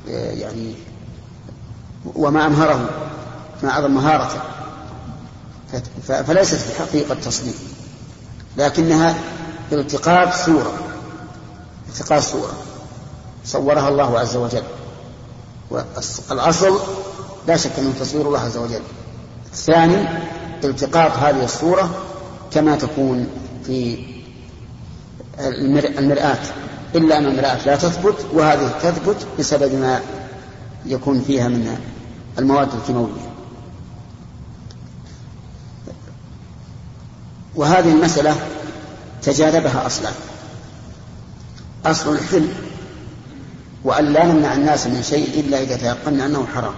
يعني 0.08 0.74
وما 2.16 2.46
أمهره. 2.46 2.90
ما 3.64 3.70
أعظم 3.70 3.92
مهارته. 3.92 4.40
فليست 6.04 6.56
في 6.56 6.80
حقيقة 6.80 7.16
تصوير 7.16 7.54
لكنها 8.58 9.16
التقاط 9.72 10.34
صورة 10.34 10.74
التقاط 11.90 12.22
صورة. 12.24 12.54
صورها 13.46 13.90
الله 13.90 14.20
عز 14.20 14.36
وجل. 14.36 14.64
والأصل 15.72 16.80
لا 17.48 17.58
شك 17.58 17.72
أنه 17.80 17.94
تصوير 18.00 18.28
الله 18.28 18.40
عز 18.40 18.58
وجل. 18.58 18.82
الثاني 19.54 20.08
التقاط 20.64 21.12
هذه 21.12 21.44
الصورة 21.44 21.90
كما 22.52 22.76
تكون 22.76 23.28
في 23.66 23.98
المرآة. 25.80 26.38
إلا 26.96 27.18
أن 27.18 27.26
المرآة 27.26 27.66
لا 27.66 27.76
تثبت 27.76 28.26
وهذه 28.34 28.80
تثبت 28.84 29.28
بسبب 29.40 29.74
ما 29.74 30.02
يكون 30.86 31.22
فيها 31.22 31.48
من 31.48 31.78
المواد 32.40 32.70
الكيماوية. 32.74 33.35
وهذه 37.56 37.92
المسألة 37.92 38.36
تجاذبها 39.22 39.86
أصلان 39.86 40.14
أصل 41.86 42.14
الحل 42.14 42.48
وأن 43.84 44.14
لا 44.14 44.26
نمنع 44.26 44.54
الناس 44.54 44.88
من 44.88 45.04
شيء 45.04 45.40
إلا 45.40 45.62
إذا 45.62 45.76
تيقنا 45.78 46.26
أنه 46.26 46.46
حرام 46.56 46.74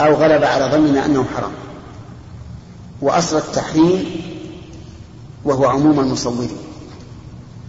أو 0.00 0.14
غلب 0.14 0.44
على 0.44 0.64
ظننا 0.64 1.06
أنه 1.06 1.24
حرام. 1.36 1.52
وأصل 3.02 3.36
التحريم 3.36 4.04
وهو 5.44 5.66
عموم 5.66 6.00
المصورين. 6.00 6.50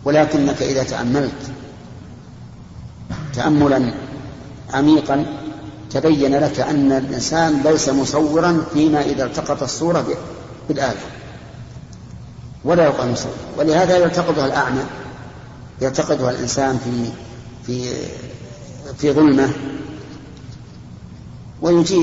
ولكنك 0.05 0.61
إذا 0.61 0.83
تأملت 0.83 1.51
تأملا 3.33 3.93
عميقا 4.73 5.25
تبين 5.93 6.35
لك 6.39 6.59
أن 6.59 6.91
الإنسان 6.91 7.61
ليس 7.65 7.89
مصورا 7.89 8.65
فيما 8.73 9.01
إذا 9.01 9.25
التقط 9.25 9.63
الصورة 9.63 10.05
بالآلة. 10.67 11.01
ولا 12.63 12.83
يقال 12.83 13.11
مصور. 13.11 13.33
ولهذا 13.57 13.97
يلتقطها 13.97 14.45
الأعمى. 14.45 14.83
يلتقطها 15.81 16.31
الإنسان 16.31 16.79
في 16.85 17.11
في 17.65 17.93
في 18.97 19.11
ظلمة. 19.11 19.49
ويجي 21.61 21.97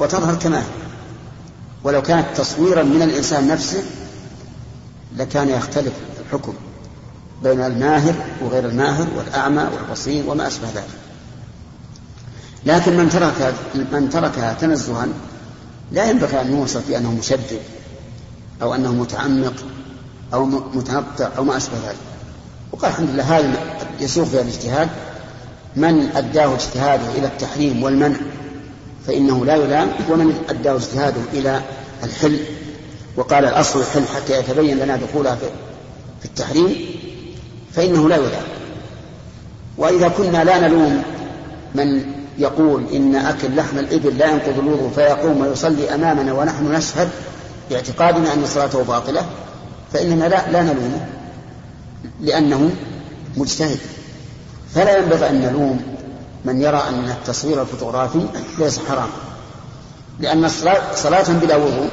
وتظهر 0.00 0.34
كما 0.34 0.62
ولو 1.84 2.02
كانت 2.02 2.26
تصويرا 2.36 2.82
من 2.82 3.02
الإنسان 3.02 3.48
نفسه 3.48 3.82
لكان 5.16 5.48
يختلف 5.48 5.92
الحكم 6.20 6.54
بين 7.42 7.60
الماهر 7.60 8.14
وغير 8.42 8.64
الماهر 8.68 9.06
والأعمى 9.16 9.62
والبصير 9.62 10.30
وما 10.30 10.46
أشبه 10.46 10.68
ذلك. 10.68 11.01
لكن 12.66 12.96
من 12.96 13.08
ترك 13.08 13.54
من 13.92 14.10
تركها 14.10 14.56
تنزها 14.60 15.08
لا 15.92 16.10
ينبغي 16.10 16.40
أن 16.40 16.56
يوصف 16.56 16.88
بأنه 16.88 17.12
مشدد 17.12 17.60
أو 18.62 18.74
أنه 18.74 18.92
متعمق 18.92 19.54
أو 20.34 20.44
متنطع 20.46 21.28
أو 21.38 21.44
ما 21.44 21.56
أشبه 21.56 21.76
ذلك. 21.86 21.96
وقال 22.72 22.90
الحمد 22.90 23.10
لله 23.10 23.38
هذا 23.38 23.52
يسوق 24.00 24.24
فيها 24.24 24.40
الاجتهاد. 24.40 24.88
من 25.76 26.10
أداه 26.16 26.54
اجتهاده 26.54 27.02
إلى 27.18 27.26
التحريم 27.26 27.82
والمنع 27.82 28.16
فإنه 29.06 29.44
لا 29.44 29.56
يلام 29.56 29.88
ومن 30.10 30.44
أداه 30.48 30.76
اجتهاده 30.76 31.20
إلى 31.32 31.62
الحل. 32.04 32.38
وقال 33.16 33.44
الأصل 33.44 33.80
الحل 33.80 34.04
حتى 34.16 34.38
يتبين 34.38 34.78
لنا 34.78 34.96
دخولها 34.96 35.36
في 36.20 36.24
التحريم 36.24 36.76
فإنه 37.72 38.08
لا 38.08 38.16
يلام. 38.16 38.42
وإذا 39.78 40.08
كنا 40.08 40.44
لا 40.44 40.68
نلوم 40.68 41.02
من 41.74 42.21
يقول 42.38 42.84
إن 42.92 43.14
أكل 43.14 43.56
لحم 43.56 43.78
الإبل 43.78 44.18
لا 44.18 44.30
ينقض 44.30 44.58
الوضوء 44.58 44.90
فيقوم 44.94 45.40
ويصلي 45.40 45.94
أمامنا 45.94 46.32
ونحن 46.32 46.72
نشهد 46.72 47.08
باعتقادنا 47.70 48.34
أن 48.34 48.46
صلاته 48.46 48.84
باطلة 48.84 49.26
فإننا 49.92 50.24
لا, 50.24 50.50
لا 50.50 50.62
نلومه 50.62 51.06
لأنه 52.20 52.70
مجتهد. 53.36 53.78
فلا 54.74 54.98
ينبغي 54.98 55.30
أن 55.30 55.40
نلوم 55.40 55.82
من 56.44 56.62
يرى 56.62 56.82
أن 56.88 57.10
التصوير 57.10 57.62
الفوتوغرافي 57.62 58.26
ليس 58.58 58.78
حرام 58.88 59.08
لأن 60.20 60.48
صلاة 60.94 61.26
بلا 61.28 61.56
وضوء 61.56 61.88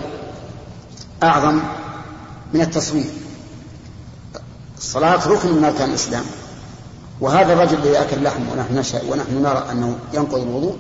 أعظم 1.23 1.59
من 2.53 2.61
التصوير. 2.61 3.05
الصلاة 4.77 5.27
ركن 5.27 5.51
من 5.51 5.63
أركان 5.65 5.89
الإسلام. 5.89 6.23
وهذا 7.21 7.53
الرجل 7.53 7.77
الذي 7.77 8.01
أكل 8.01 8.23
لحم 8.23 8.41
ونحن 8.53 8.77
نشأ 8.77 9.01
ونحن 9.09 9.41
نرى 9.41 9.65
أنه 9.71 9.95
ينقض 10.13 10.41
الوضوء 10.41 10.77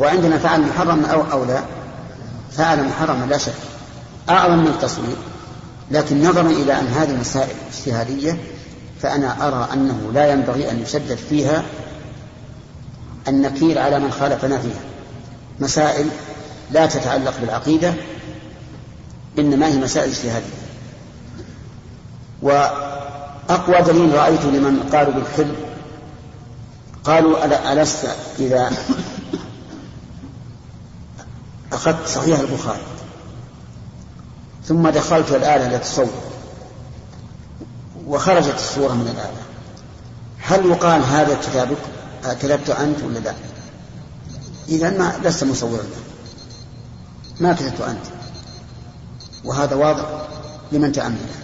هو 0.00 0.04
عندنا 0.04 0.38
فعل 0.38 0.60
محرم 0.60 1.04
أو 1.04 1.22
أو 1.32 1.44
لا؟ 1.44 1.62
فعل 2.52 2.84
محرم 2.84 3.28
لا 3.28 3.38
شك. 3.38 3.52
أعظم 4.28 4.58
من 4.58 4.66
التصوير. 4.66 5.16
لكن 5.90 6.22
نظرا 6.22 6.46
إلى 6.46 6.80
أن 6.80 6.86
هذه 6.86 7.16
مسائل 7.20 7.56
اجتهادية 7.72 8.38
فأنا 9.02 9.48
أرى 9.48 9.68
أنه 9.72 10.10
لا 10.14 10.32
ينبغي 10.32 10.70
أن 10.70 10.82
يشدد 10.82 11.18
فيها 11.30 11.62
النكير 13.28 13.78
على 13.78 13.98
من 13.98 14.10
خالفنا 14.10 14.58
فيها. 14.58 14.80
مسائل 15.60 16.06
لا 16.70 16.86
تتعلق 16.86 17.34
بالعقيدة 17.40 17.94
إنما 19.38 19.66
هي 19.66 19.76
مسائل 19.76 20.10
اجتهادية. 20.10 20.64
وأقوى 22.42 23.82
دليل 23.86 24.14
رأيته 24.14 24.50
لمن 24.50 24.88
قالوا 24.92 25.12
بالحل 25.12 25.54
قالوا 27.04 27.72
ألست 27.72 28.08
إذا 28.38 28.72
أخذت 31.72 32.08
صحيح 32.08 32.40
البخاري. 32.40 32.82
ثم 34.64 34.88
دخلت 34.88 35.30
الآلة 35.30 35.76
لتصور 35.76 36.10
وخرجت 38.06 38.54
الصورة 38.54 38.92
من 38.92 39.08
الآلة 39.08 39.42
هل 40.38 40.66
يقال 40.66 41.02
هذا 41.02 41.38
كتابك؟ 41.42 41.76
كتبت 42.24 42.70
أنت 42.70 43.02
ولا 43.02 43.18
لا؟ 43.18 43.34
إذا 44.68 44.90
ما 44.90 45.12
لست 45.24 45.44
مصورا. 45.44 45.84
ما 47.40 47.52
كتبت 47.52 47.80
أنت. 47.80 48.06
وهذا 49.44 49.74
واضح 49.74 50.04
لمن 50.72 50.92
تأمله 50.92 51.34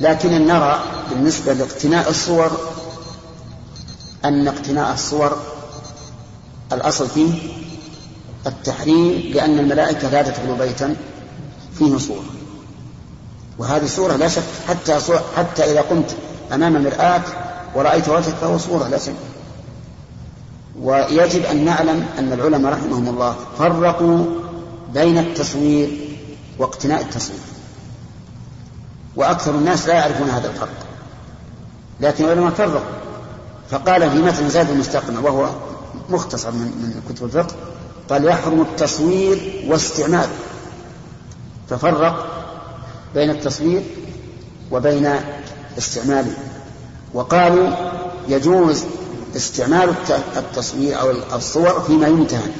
لكن 0.00 0.46
نرى 0.46 0.82
بالنسبة 1.10 1.52
لاقتناء 1.52 2.10
الصور 2.10 2.50
أن 4.24 4.48
اقتناء 4.48 4.94
الصور 4.94 5.36
الأصل 6.72 7.08
فيه 7.08 7.32
التحريم 8.46 9.32
لأن 9.34 9.58
الملائكة 9.58 10.10
لا 10.10 10.22
تدخل 10.22 10.54
بيتا 10.58 10.96
فيه 11.78 11.98
صورة. 11.98 12.24
وهذه 13.58 13.86
صورة 13.86 14.16
لا 14.16 14.28
شك 14.28 14.42
حتى 14.68 15.00
صورة 15.00 15.24
حتى 15.36 15.72
إذا 15.72 15.80
قمت 15.80 16.16
أمام 16.52 16.84
مرآة 16.84 17.22
ورأيت 17.74 18.08
وجهك 18.08 18.34
فهو 18.34 18.58
صورة 18.58 18.88
لا 18.88 18.98
شك. 18.98 19.14
ويجب 20.80 21.44
أن 21.44 21.64
نعلم 21.64 22.06
أن 22.18 22.32
العلماء 22.32 22.72
رحمهم 22.72 23.08
الله 23.08 23.36
فرقوا 23.58 24.24
بين 24.94 25.18
التصوير 25.18 26.16
واقتناء 26.58 27.00
التصوير. 27.02 27.40
وأكثر 29.16 29.54
الناس 29.54 29.86
لا 29.86 29.94
يعرفون 29.94 30.30
هذا 30.30 30.48
الفرق. 30.48 30.86
لكن 32.00 32.24
العلماء 32.24 32.50
فرقوا. 32.50 32.80
فقال 33.72 34.10
في 34.10 34.22
مثل 34.22 34.48
زاد 34.48 34.70
المستقنع 34.70 35.20
وهو 35.20 35.50
مختصر 36.10 36.50
من 36.50 36.60
من 36.60 37.02
كتب 37.08 37.24
الفقه 37.24 37.54
قال 38.10 38.24
يحرم 38.24 38.60
التصوير 38.60 39.64
واستعمال. 39.68 40.28
ففرق 41.70 42.26
بين 43.14 43.30
التصوير 43.30 43.82
وبين 44.70 45.14
استعماله 45.78 46.32
وقالوا 47.14 47.70
يجوز 48.28 48.84
استعمال 49.36 49.94
التصوير 50.36 51.00
أو 51.00 51.10
الصور 51.10 51.80
فيما 51.80 52.06
يمتهن 52.06 52.52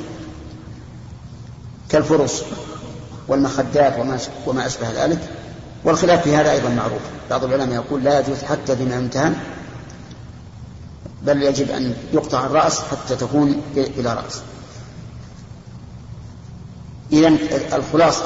كالفرش 1.88 2.32
والمخدات 3.28 3.98
وما 3.98 4.18
وما 4.46 4.66
أشبه 4.66 5.04
ذلك 5.04 5.18
والخلاف 5.84 6.22
في 6.22 6.36
هذا 6.36 6.50
أيضا 6.52 6.68
معروف. 6.68 7.02
بعض 7.30 7.44
العلماء 7.44 7.74
يقول 7.74 8.04
لا 8.04 8.20
يجوز 8.20 8.42
حتى 8.42 8.76
فيما 8.76 8.94
يمتهن 8.94 9.36
بل 11.26 11.42
يجب 11.42 11.70
أن 11.70 11.94
يقطع 12.12 12.46
الرأس 12.46 12.80
حتى 12.80 13.16
تكون 13.16 13.62
بلا 13.74 14.14
رأس. 14.14 14.40
إذا 17.12 17.28
الخلاصة 17.76 18.24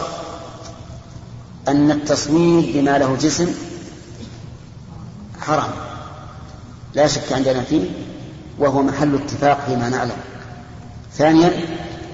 أن 1.68 1.90
التصوير 1.90 2.72
بما 2.74 2.98
له 2.98 3.16
جسم 3.16 3.54
حرام. 5.40 5.70
لا 6.94 7.06
شك 7.06 7.32
عندنا 7.32 7.62
فيه 7.62 7.90
وهو 8.58 8.82
محل 8.82 9.14
اتفاق 9.14 9.66
فيما 9.66 9.88
نعلم. 9.88 10.16
ثانيا 11.14 11.64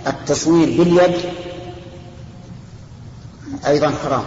التصوير 0.07 0.79
باليد 0.79 1.17
أيضا 3.67 3.95
حرام. 4.05 4.25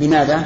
لماذا؟ 0.00 0.44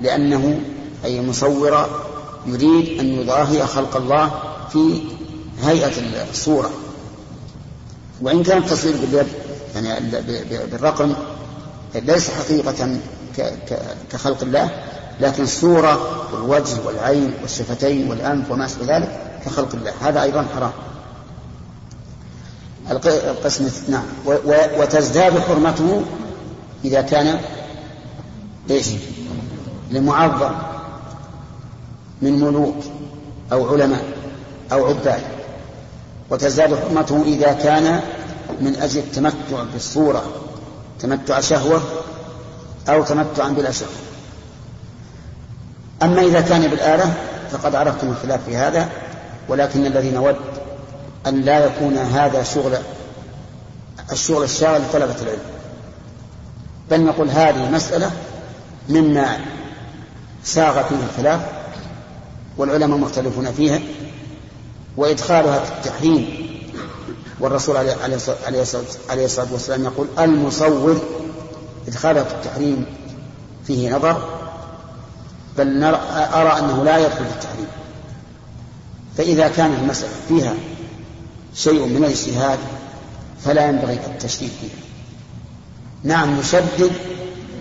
لأنه 0.00 0.60
أي 1.04 1.20
مصور 1.20 2.00
يريد 2.46 3.00
أن 3.00 3.06
يضاهي 3.06 3.66
خلق 3.66 3.96
الله 3.96 4.30
في 4.72 5.02
هيئة 5.62 5.92
الصورة. 6.30 6.70
وإن 8.20 8.42
كان 8.42 8.58
التصوير 8.58 8.94
باليد 8.96 9.26
يعني 9.74 10.10
بالرقم 10.66 11.14
ليس 11.94 12.30
حقيقة 12.30 12.98
كخلق 14.12 14.42
الله 14.42 14.70
لكن 15.20 15.42
الصورة 15.42 16.26
والوجه 16.32 16.86
والعين 16.86 17.32
والشفتين 17.42 18.10
والأنف 18.10 18.50
وما 18.50 18.64
أشبه 18.66 18.96
ذلك 18.96 19.40
كخلق 19.46 19.74
الله. 19.74 19.92
هذا 20.00 20.22
أيضا 20.22 20.46
حرام. 20.54 20.72
القسم 22.90 23.68
نعم. 23.88 24.04
وتزداد 24.78 25.38
حرمته 25.38 26.02
إذا 26.84 27.00
كان 27.00 27.40
إيش؟ 28.70 28.86
لمعظم. 29.90 30.69
من 32.22 32.40
ملوك 32.40 32.76
أو 33.52 33.72
علماء 33.72 34.04
أو 34.72 34.86
عباد 34.86 35.20
وتزداد 36.30 36.74
حرمته 36.74 37.22
إذا 37.22 37.52
كان 37.52 38.00
من 38.60 38.76
أجل 38.76 38.98
التمتع 38.98 39.64
بالصورة 39.72 40.24
تمتع 41.00 41.40
شهوة 41.40 41.82
أو 42.88 43.04
تمتعا 43.04 43.48
بلا 43.48 43.70
شهوة. 43.70 43.90
أما 46.02 46.20
إذا 46.20 46.40
كان 46.40 46.68
بالآلة 46.68 47.14
فقد 47.50 47.74
عرفتم 47.74 48.10
الخلاف 48.10 48.44
في 48.44 48.56
هذا 48.56 48.88
ولكن 49.48 49.86
الذي 49.86 50.10
نود 50.10 50.36
أن 51.26 51.40
لا 51.40 51.66
يكون 51.66 51.96
هذا 51.96 52.42
شغل 52.42 52.72
الشغل 54.12 54.42
الشاغل 54.42 54.80
لطلبة 54.82 55.14
العلم. 55.22 55.42
بل 56.90 57.04
نقول 57.04 57.30
هذه 57.30 57.70
مسألة 57.70 58.10
مما 58.88 59.40
ساغ 60.44 60.82
فيه 60.82 60.96
الخلاف 61.10 61.59
والعلماء 62.60 62.98
مختلفون 62.98 63.52
فيها 63.52 63.80
وإدخالها 64.96 65.64
في 65.64 65.72
التحريم. 65.72 66.50
والرسول 67.40 67.76
عليه 67.76 69.24
الصلاة 69.24 69.52
والسلام 69.52 69.84
يقول 69.84 70.06
المصور 70.18 71.00
إدخالها 71.88 72.24
في 72.24 72.34
التحريم 72.34 72.86
فيه 73.66 73.96
نظر 73.96 74.28
بل 75.58 75.84
أرى 75.84 76.58
أنه 76.58 76.84
لا 76.84 76.98
يدخل 76.98 77.24
في 77.24 77.34
التحريم. 77.34 77.68
فإذا 79.16 79.48
كانت 79.48 79.78
المسألة 79.82 80.12
فيها 80.28 80.54
شيء 81.54 81.86
من 81.86 81.96
الاجتهاد 82.04 82.58
فلا 83.44 83.68
ينبغي 83.68 83.94
التشديد 84.06 84.50
فيها. 84.60 84.80
نعم 86.04 86.38
نشدد 86.38 86.92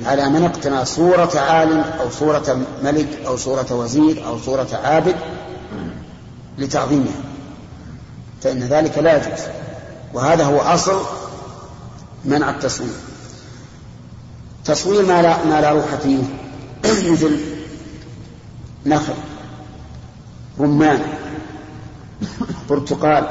على 0.05 0.29
من 0.29 0.43
اقتنى 0.43 0.85
صورة 0.85 1.39
عالم 1.39 1.83
أو 1.99 2.09
صورة 2.09 2.59
ملك 2.83 3.07
أو 3.27 3.37
صورة 3.37 3.67
وزير 3.71 4.27
أو 4.27 4.39
صورة 4.39 4.67
عابد 4.83 5.15
لتعظيمها 6.57 7.13
فإن 8.41 8.59
ذلك 8.59 8.97
لا 8.97 9.17
يجوز. 9.17 9.43
وهذا 10.13 10.45
هو 10.45 10.59
أصل 10.59 11.01
منع 12.25 12.49
التصوير. 12.49 12.93
تصوير 14.65 15.05
ما 15.05 15.21
لا, 15.21 15.45
ما 15.45 15.61
لا 15.61 15.71
روح 15.71 15.95
فيه. 15.95 16.23
مثل 17.11 17.39
نخل 18.85 19.13
رمان 20.59 20.99
برتقال. 22.69 23.27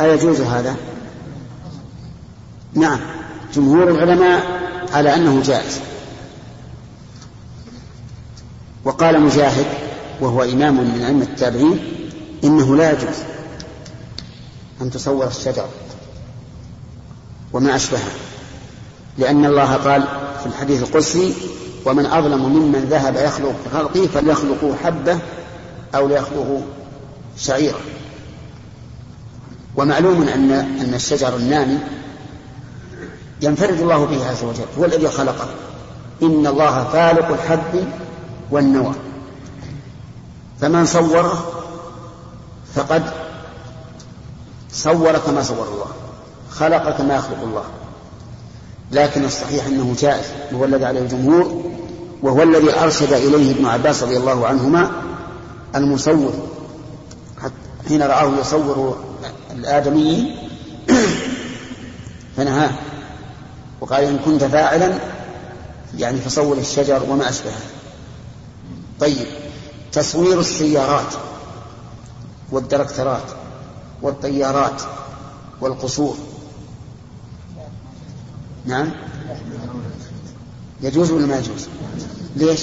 أيجوز 0.00 0.40
هذا؟ 0.40 0.76
نعم. 2.74 3.00
جمهور 3.54 3.90
العلماء 3.90 4.58
على 4.92 5.14
أنه 5.14 5.42
جائز. 5.42 5.80
وقال 8.84 9.20
مجاهد 9.20 9.66
وهو 10.20 10.42
إمام 10.42 10.74
من 10.74 11.02
أئمة 11.02 11.24
التابعين 11.24 11.78
إنه 12.44 12.76
لا 12.76 12.92
يجوز 12.92 13.16
أن 14.80 14.90
تصور 14.90 15.26
الشجر 15.26 15.66
وما 17.52 17.76
أشبهه 17.76 18.10
لأن 19.18 19.44
الله 19.44 19.74
قال 19.74 20.02
في 20.40 20.46
الحديث 20.46 20.82
القدسي 20.82 21.34
ومن 21.84 22.06
أظلم 22.06 22.48
ممن 22.48 22.86
ذهب 22.90 23.16
يخلق 23.16 23.54
خلقه 23.72 24.06
فليخلقوا 24.06 24.74
حبة 24.84 25.18
أو 25.94 26.08
ليخلقوا 26.08 26.60
شعيرا 27.38 27.80
ومعلوم 29.76 30.22
أن 30.22 30.50
أن 30.52 30.94
الشجر 30.94 31.36
النامي 31.36 31.78
ينفرد 33.42 33.80
الله 33.80 34.06
به 34.06 34.28
عز 34.28 34.44
وجل 34.44 34.66
هو 34.78 34.84
الذي 34.84 35.08
خلقه. 35.08 35.48
إن 36.22 36.46
الله 36.46 36.84
فالق 36.84 37.28
الحب 37.28 37.88
والنوى. 38.50 38.94
فمن 40.60 40.86
صوره 40.86 41.52
فقد 42.74 43.02
صور 44.72 45.18
كما 45.18 45.42
صور 45.42 45.68
الله 45.68 45.86
خلق 46.50 46.96
كما 46.96 47.16
يخلق 47.16 47.42
الله. 47.42 47.64
لكن 48.92 49.24
الصحيح 49.24 49.66
أنه 49.66 49.94
جائز 49.98 50.26
وهو 50.52 50.64
الذي 50.64 50.84
عليه 50.84 51.00
الجمهور 51.00 51.62
وهو 52.22 52.42
الذي 52.42 52.80
أرشد 52.80 53.12
إليه 53.12 53.52
ابن 53.52 53.66
عباس 53.66 54.02
رضي 54.02 54.16
الله 54.16 54.46
عنهما 54.46 54.90
المصور. 55.74 56.32
حين 57.88 58.02
رآه 58.02 58.30
يصور 58.40 58.96
الآدميين 59.50 60.36
فنهاه. 62.36 62.70
وقال 63.80 64.04
إن 64.04 64.18
كنت 64.18 64.44
فاعلا 64.44 64.98
يعني 65.96 66.20
فصور 66.20 66.58
الشجر 66.58 67.02
وما 67.08 67.28
أشبهه. 67.28 67.60
طيب 69.00 69.26
تصوير 69.92 70.40
السيارات 70.40 71.14
والدركترات 72.50 73.22
والطيارات 74.02 74.82
والقصور. 75.60 76.16
نعم؟ 78.66 78.90
يجوز 80.80 81.10
ولا 81.10 81.26
ما 81.26 81.38
يجوز؟ 81.38 81.68
ليش؟ 82.36 82.60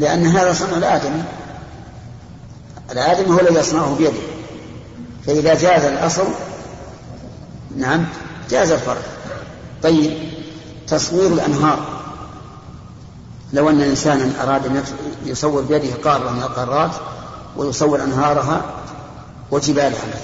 لأن 0.00 0.26
هذا 0.26 0.52
صنع 0.52 0.76
الآدمي. 0.76 1.22
الآدمي 2.92 3.34
هو 3.34 3.40
الذي 3.40 3.58
يصنعه 3.58 3.96
بيده. 3.96 4.12
فإذا 5.26 5.54
جاز 5.54 5.84
الأصل 5.84 6.26
نعم 7.76 8.06
جاز 8.50 8.70
الفرع. 8.70 9.15
طيب 9.82 10.18
تصوير 10.86 11.32
الأنهار. 11.32 11.96
لو 13.52 13.70
أن 13.70 13.80
إنسانا 13.80 14.42
أراد 14.42 14.66
أن 14.66 14.82
يصور 15.24 15.62
بيده 15.62 15.94
قارة 16.04 16.30
من 16.30 16.42
القارات 16.42 16.90
ويصور 17.56 18.02
أنهارها 18.02 18.64
وجبالها. 19.50 20.20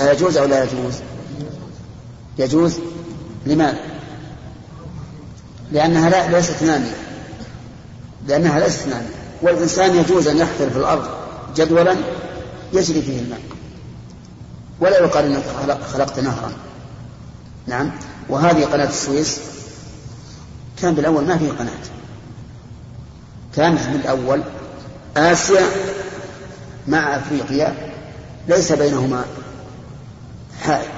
أيجوز 0.00 0.36
أو 0.36 0.44
لا 0.44 0.64
يجوز؟ 0.64 0.94
يجوز. 2.38 2.78
لماذا؟ 3.46 3.78
لأنها 5.72 6.10
لا 6.10 6.36
ليست 6.36 6.62
نامية 6.62 6.96
لأنها 8.28 8.60
ليست 8.60 8.86
نامية 8.86 9.14
والإنسان 9.42 9.96
يجوز 9.96 10.28
أن 10.28 10.36
يحفر 10.36 10.70
في 10.70 10.76
الأرض 10.76 11.06
جدولا 11.56 11.96
يجري 12.72 13.02
فيه 13.02 13.20
الماء. 13.20 13.40
ولا 14.80 14.98
يقال 14.98 15.24
إنك 15.24 15.42
خلقت 15.92 16.18
نهرا. 16.18 16.52
نعم. 17.66 17.90
وهذه 18.28 18.64
قناة 18.64 18.88
السويس 18.88 19.40
كان 20.82 20.94
بالأول 20.94 21.24
ما 21.24 21.38
فيه 21.38 21.50
قناة. 21.50 21.78
كانت 23.56 23.80
بالأول 23.92 24.42
آسيا 25.16 25.66
مع 26.88 27.16
أفريقيا 27.16 27.92
ليس 28.48 28.72
بينهما 28.72 29.24
حائل. 30.62 30.90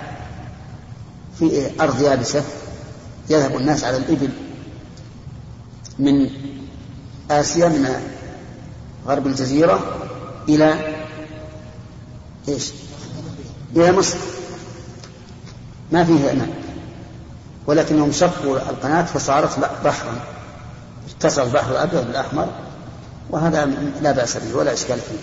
في 1.39 1.71
أرض 1.81 2.03
يابسة 2.03 2.45
يذهب 3.31 3.57
الناس 3.57 3.85
على 3.85 3.97
الإبل 3.97 4.29
من 5.99 6.31
آسيا 7.31 7.69
من 7.69 7.89
غرب 9.07 9.27
الجزيرة 9.27 9.99
إلى 10.49 10.95
إيش؟ 12.49 12.73
إلى 13.77 13.93
مصر. 13.93 14.17
ما 15.93 16.05
فيه 16.05 16.33
ماء 16.33 16.49
ولكنهم 17.67 18.13
شقوا 18.13 18.57
القناة 18.57 19.03
فصارت 19.03 19.59
بحرا. 19.85 20.21
اتصل 21.17 21.43
البحر 21.43 21.71
الأبيض 21.71 22.07
بالأحمر 22.07 22.49
وهذا 23.31 23.65
لا 24.03 24.13
بأس 24.13 24.37
به 24.37 24.57
ولا 24.57 24.73
إشكال 24.73 24.99
فيه. 24.99 25.19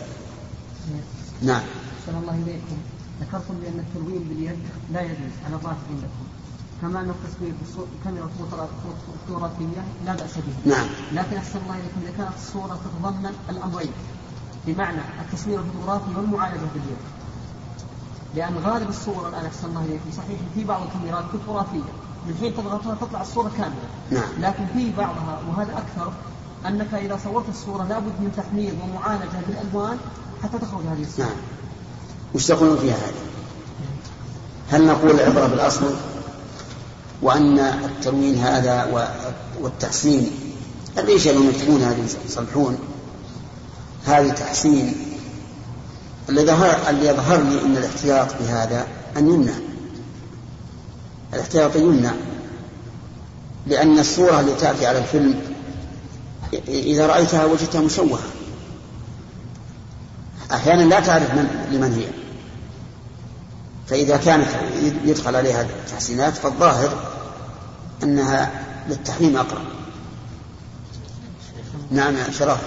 نعم. 1.42 1.62
الله 2.08 2.34
إليكم 2.34 2.78
ذكرتم 3.22 3.54
بأن 3.62 3.80
التلوين 3.80 4.24
باليد 4.24 4.60
لا 4.94 5.02
يجوز 5.02 5.34
على 5.46 5.56
الظاهر 5.56 5.78
عندكم. 5.90 6.26
كما 6.82 7.00
أن 7.02 7.10
التصوير 7.10 7.54
بالكاميرا 7.94 8.30
فوتوغرافية 9.28 9.84
لا 10.06 10.14
بأس 10.14 10.36
به. 10.36 10.72
نعم. 10.72 10.88
لكن 11.14 11.38
أحسن 11.38 11.60
الله 11.64 11.76
إليكم 11.76 12.02
إذا 12.04 12.14
كانت 12.18 12.36
الصورة 12.38 12.80
تتضمن 12.86 13.34
الأمرين 13.50 13.92
بمعنى 14.68 15.02
التصوير 15.22 15.60
الفوتوغرافي 15.60 16.16
والمعالجة 16.18 16.68
باليد. 16.74 16.98
لأن 18.36 18.58
غالب 18.66 18.90
الصور 18.90 19.30
الآن 19.30 19.46
أحسن 19.46 19.68
الله 19.68 19.82
إليكم. 19.82 20.12
صحيح 20.18 20.40
في 20.56 20.64
بعض 20.64 20.82
الكاميرات 20.82 21.26
فوتوغرافية 21.32 21.92
من 22.28 22.36
حين 22.40 22.54
تضغطها 22.54 22.96
تطلع 23.02 23.22
الصورة 23.22 23.52
كاملة. 23.58 23.88
نعم. 24.12 24.30
لكن 24.40 24.66
في 24.74 24.92
بعضها 24.98 25.40
وهذا 25.50 25.72
أكثر 25.78 26.12
أنك 26.68 26.94
إذا 26.94 27.20
صورت 27.24 27.50
الصورة 27.50 27.84
لابد 27.84 28.14
من 28.20 28.32
تحميض 28.38 28.74
ومعالجة 28.84 29.42
بالألوان 29.48 29.98
حتى 30.44 30.58
تخرج 30.58 30.82
هذه 30.92 31.02
الصورة. 31.02 31.26
نعم. 31.26 31.36
وش 32.36 32.48
تقولون 32.48 32.78
فيها 32.78 32.96
هذه؟ 32.96 33.22
هل 34.70 34.88
نقول 34.88 35.12
العبرة 35.12 35.48
بالأصل؟ 35.48 35.96
وأن 37.22 37.60
التلوين 37.60 38.36
هذا 38.36 38.86
والتحسين 39.62 40.32
ليش 40.98 41.26
يلون 41.26 41.48
يكتبون 41.48 41.82
هذه 41.82 42.08
يصلحون؟ 42.26 42.80
هذه 44.06 44.30
تحسين 44.30 45.11
ظهر 46.36 46.90
اللي 46.90 47.08
يظهر 47.08 47.42
لي 47.42 47.62
ان 47.62 47.78
الاحتياط 47.78 48.28
بهذا 48.40 48.88
أن 49.18 49.28
يمنع. 49.34 49.54
الاحتياط 51.34 51.76
يمنع. 51.76 52.12
لأن 53.68 54.00
الصورة 54.00 54.40
اللي 54.40 54.54
تأتي 54.56 54.86
على 54.86 55.00
الفيلم 55.00 55.42
إذا 56.68 57.08
رأيتها 57.08 57.46
وجدتها 57.46 57.82
مشوهة. 57.82 58.24
أحيانا 60.54 60.84
لا 60.84 61.00
تعرف 61.00 61.34
من 61.34 61.68
لمن 61.72 61.94
هي. 61.94 62.08
فإذا 63.88 64.18
كانت 64.18 64.48
يدخل 65.04 65.36
عليها 65.36 65.68
تحسينات 65.92 66.34
فالظاهر 66.34 67.12
أنها 68.04 68.52
للتحريم 68.90 69.38
أقرب. 69.38 69.66
نعم 71.92 72.16
يا 72.16 72.32
شرف 72.32 72.60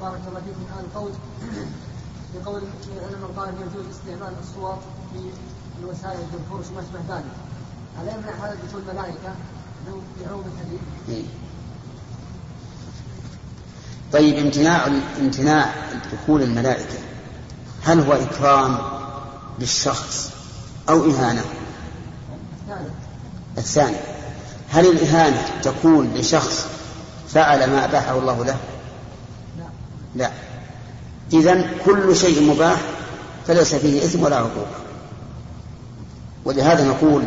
بارك 0.00 0.20
الله 0.28 0.40
فيكم. 0.40 0.74
هذا 0.74 0.80
القول 0.80 1.10
بقول 2.34 2.62
أن 2.62 3.20
من 3.20 3.34
قال 3.36 3.48
يجوز 3.48 3.86
استعمال 3.90 4.34
الصور 4.42 4.78
في 5.12 5.20
الوسائل 5.80 6.18
والفرش 6.32 6.72
وما 6.72 6.80
اشبه 6.80 7.16
ذلك 7.16 7.24
ألا 8.02 8.12
يمنع 8.14 8.46
هذا 8.46 8.56
دخول 8.68 8.82
الملائكة 8.88 9.34
في 9.86 10.26
عروض 10.28 10.44
الحديث؟ 10.46 10.80
إيه. 11.08 11.24
طيب 14.12 14.36
امتناع 14.36 14.86
امتناع 15.20 15.74
دخول 16.12 16.42
الملائكة 16.42 16.98
هل 17.84 18.00
هو 18.00 18.12
إكرام 18.12 18.78
للشخص 19.58 20.30
أو 20.88 21.10
إهانة؟ 21.10 21.44
الثاني 22.68 22.90
الثاني 23.58 23.96
هل 24.68 24.86
الإهانة 24.86 25.60
تكون 25.62 26.14
لشخص 26.14 26.66
فعل 27.28 27.70
ما 27.70 27.84
أباحه 27.84 28.18
الله 28.18 28.44
له؟ 28.44 28.56
لا 29.58 29.64
لا 30.14 30.30
إذا 31.32 31.70
كل 31.84 32.16
شيء 32.16 32.42
مباح 32.42 32.80
فليس 33.46 33.74
فيه 33.74 34.04
إثم 34.04 34.22
ولا 34.22 34.36
عقوبة. 34.36 34.66
ولهذا 36.44 36.84
نقول 36.88 37.22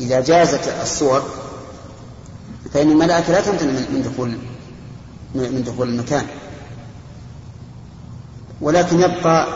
إذا 0.00 0.20
جازت 0.20 0.74
الصور 0.82 1.22
فإن 2.74 2.90
الملائكة 2.90 3.32
لا 3.32 3.40
تمتنع 3.40 3.70
من 3.70 4.02
دخول 4.02 4.38
من 5.34 5.64
دخول 5.66 5.88
المكان. 5.88 6.26
ولكن 8.60 9.00
يبقى 9.00 9.46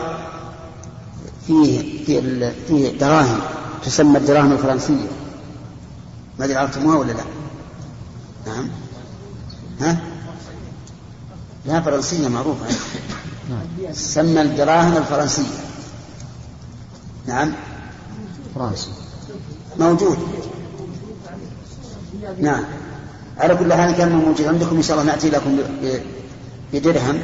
فيه 1.47 2.05
فيه, 2.05 2.53
فيه 2.67 2.97
دراهم 2.97 3.39
تسمى 3.83 4.17
الدراهم 4.17 4.51
الفرنسية. 4.51 5.07
ما 6.39 6.45
أدري 6.45 6.55
عرفتموها 6.57 6.97
ولا 6.97 7.11
لا؟ 7.11 7.23
نعم. 8.47 8.69
ها؟ 9.81 9.97
لا 11.65 11.81
فرنسية 11.81 12.27
معروفة. 12.27 12.65
تسمى 13.93 14.41
الدراهم 14.41 14.97
الفرنسية. 14.97 15.43
نعم. 17.27 17.53
فرنسي. 18.55 18.89
موجود. 19.79 20.17
نعم. 22.39 22.63
على 23.37 23.55
كل 23.55 23.73
حال 23.73 23.95
كان 23.95 24.15
موجود 24.15 24.47
عندكم 24.47 24.75
إن 24.75 24.81
شاء 24.81 24.99
الله 24.99 25.11
نأتي 25.11 25.29
لكم 25.29 25.59
بدرهم 26.73 27.19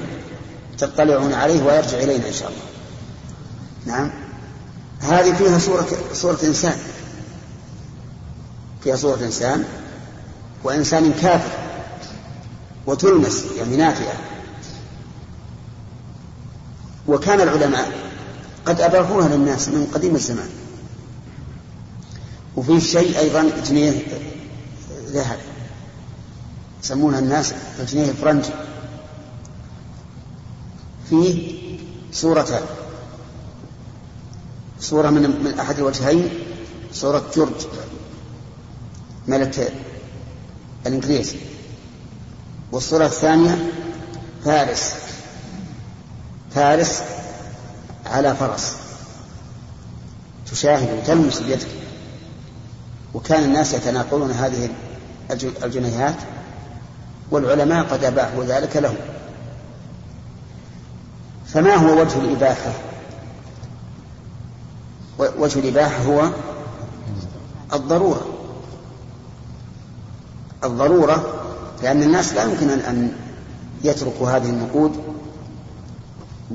تطلعون 0.78 1.34
عليه 1.34 1.64
ويرجع 1.64 1.98
إلينا 1.98 2.28
إن 2.28 2.34
شاء 2.34 2.50
الله. 2.50 2.62
نعم. 3.86 4.12
هذه 5.02 5.34
فيها 5.34 5.60
صورة 5.60 5.88
صورة 6.14 6.38
إنسان. 6.44 6.78
فيها 8.84 8.96
صورة 8.96 9.20
إنسان 9.24 9.64
وإنسان 10.64 11.14
كافر 11.22 11.58
وتلمس 12.88 13.46
يعني 13.58 13.78
نافئة 13.78 14.31
وكان 17.08 17.42
العلماء 17.42 17.92
قد 18.66 18.82
أباحوها 18.82 19.28
للناس 19.28 19.70
من 19.70 19.92
قديم 19.94 20.16
الزمان. 20.16 20.50
وفيه 22.56 22.80
شيء 22.80 23.20
أيضا 23.20 23.50
جنيه 23.68 24.02
ذهب. 25.08 25.40
يسمونها 26.84 27.20
الناس 27.20 27.54
الجنيه 27.80 28.10
الفرنجي 28.10 28.50
فيه 31.10 31.62
صورتان 32.12 32.64
صورة 34.80 35.10
من 35.10 35.44
من 35.44 35.60
أحد 35.60 35.78
الوجهين 35.78 36.30
صورة 36.94 37.24
جورج 37.36 37.68
ملك 39.28 39.74
الإنجليز. 40.86 41.36
والصورة 42.72 43.06
الثانية 43.06 43.72
فارس. 44.46 44.94
فارس 46.56 47.02
على 48.06 48.36
فرس. 48.36 48.76
تشاهد 50.52 50.98
وتلمس 50.98 51.40
بيدك. 51.40 51.68
وكان 53.14 53.44
الناس 53.44 53.74
يتناقلون 53.74 54.32
هذه 54.32 54.70
الجنيهات 55.64 56.16
والعلماء 57.32 57.86
قد 57.86 58.04
أباحوا 58.04 58.44
ذلك 58.44 58.78
لهم. 58.78 58.96
فما 61.48 61.76
هو 61.76 62.02
وجه 62.02 62.18
الإباحة؟ 62.18 62.72
وجه 65.20 65.60
الإباحة 65.60 66.04
هو 66.04 66.30
الضرورة. 67.74 68.26
الضرورة 70.64 71.42
لأن 71.84 72.04
الناس 72.04 72.34
لا 72.34 72.44
يمكن 72.44 72.70
أن 72.70 73.12
يتركوا 73.84 74.30
هذه 74.30 74.50
النقود 74.50 75.11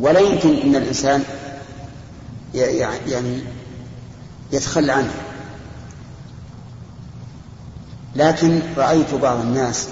ولا 0.01 0.21
يمكن 0.21 0.57
أن 0.57 0.77
الإنسان 0.77 1.23
يعني 2.55 3.43
يتخلى 4.53 4.93
عنها 4.93 5.27
لكن 8.17 8.61
رأيت 8.77 9.15
بعض 9.15 9.41
الناس 9.41 9.89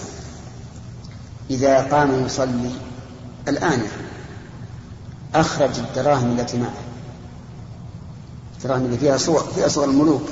إذا 1.51 1.81
قام 1.81 2.25
يصلي 2.27 2.71
الآن 3.49 3.83
أخرج 5.35 5.79
الدراهم 5.79 6.39
التي 6.39 6.59
معه. 6.59 6.75
الدراهم 8.57 8.85
اللي 8.85 8.99
فيها 8.99 9.17
صور 9.17 9.41
فيها 9.55 9.69
صور 9.69 9.85
الملوك. 9.85 10.23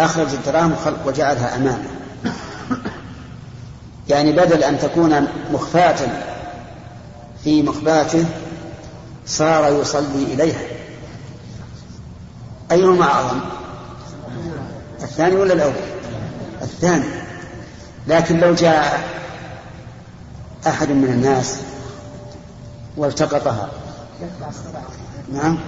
أخرج 0.00 0.34
الدراهم 0.34 0.76
وجعلها 1.06 1.56
أمامه. 1.56 1.88
يعني 4.08 4.32
بدل 4.32 4.64
أن 4.64 4.78
تكون 4.78 5.26
مخفاة 5.52 6.24
في 7.44 7.62
مخباته 7.62 8.24
صار 9.26 9.80
يصلي 9.80 10.34
إليها. 10.34 10.60
أيهما 12.72 13.04
أعظم؟ 13.04 13.40
الثاني 15.02 15.36
ولا 15.36 15.52
الأول؟ 15.52 15.72
الثاني. 16.62 17.04
لكن 18.06 18.40
لو 18.40 18.54
جاء 18.54 19.08
أحد 20.66 20.88
من 20.88 21.04
الناس 21.04 21.56
والتقطها. 22.96 23.68
نعم. 25.32 25.58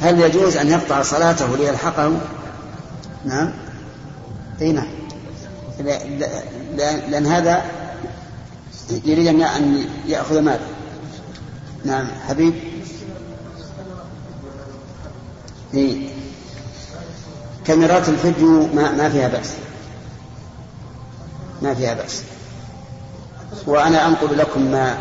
هل 0.00 0.20
يجوز 0.20 0.56
أن 0.56 0.68
يقطع 0.68 1.02
صلاته 1.02 1.56
ليلحقه؟ 1.56 2.12
نعم. 3.24 3.52
إي 4.60 4.72
نعم. 4.72 4.88
لأن 7.08 7.26
هذا 7.26 7.62
يريد 9.04 9.26
أن 9.26 9.84
يأخذ 10.06 10.40
ماله. 10.40 10.73
نعم 11.84 12.06
حبيب. 12.28 12.54
إيه. 15.74 16.08
كاميرات 17.66 18.08
الفيديو 18.08 18.66
ما, 18.66 18.92
ما 18.92 19.08
فيها 19.08 19.28
بأس. 19.28 19.50
ما 21.62 21.74
فيها 21.74 21.94
بأس. 21.94 22.22
وأنا 23.66 24.06
أنقل 24.06 24.38
لكم 24.38 24.62
ما 24.62 24.98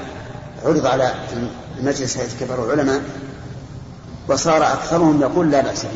عرض 0.65 0.86
على 0.86 1.13
المجلس 1.78 2.17
هيئة 2.17 2.30
كبار 2.39 2.65
العلماء 2.65 3.02
وصار 4.28 4.74
أكثرهم 4.74 5.22
يقول 5.22 5.52
لا 5.52 5.62
بأس 5.62 5.84
به 5.84 5.89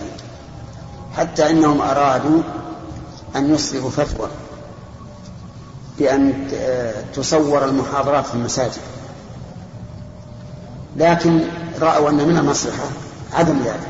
حتى 1.18 1.50
إنهم 1.50 1.82
أرادوا 1.82 2.42
أن 3.36 3.54
يصدروا 3.54 3.90
فتوى 3.90 4.30
بأن 6.00 6.48
تصور 7.14 7.66
المحاضرات 7.66 8.26
في 8.26 8.34
المساجد. 8.34 8.97
لكن 10.98 11.40
رأوا 11.82 12.10
أن 12.10 12.16
من 12.16 12.38
المصلحة 12.38 12.84
عدم 13.34 13.58
ذلك. 13.66 13.88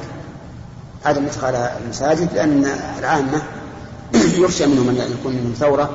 عدم 1.06 1.26
إدخال 1.26 1.56
المساجد 1.56 2.34
لأن 2.34 2.66
العامة 3.00 3.42
يخشى 4.44 4.66
منهم 4.66 4.90
أن 4.90 4.96
يكون 4.96 5.34
منهم 5.34 5.54
ثورة 5.60 5.90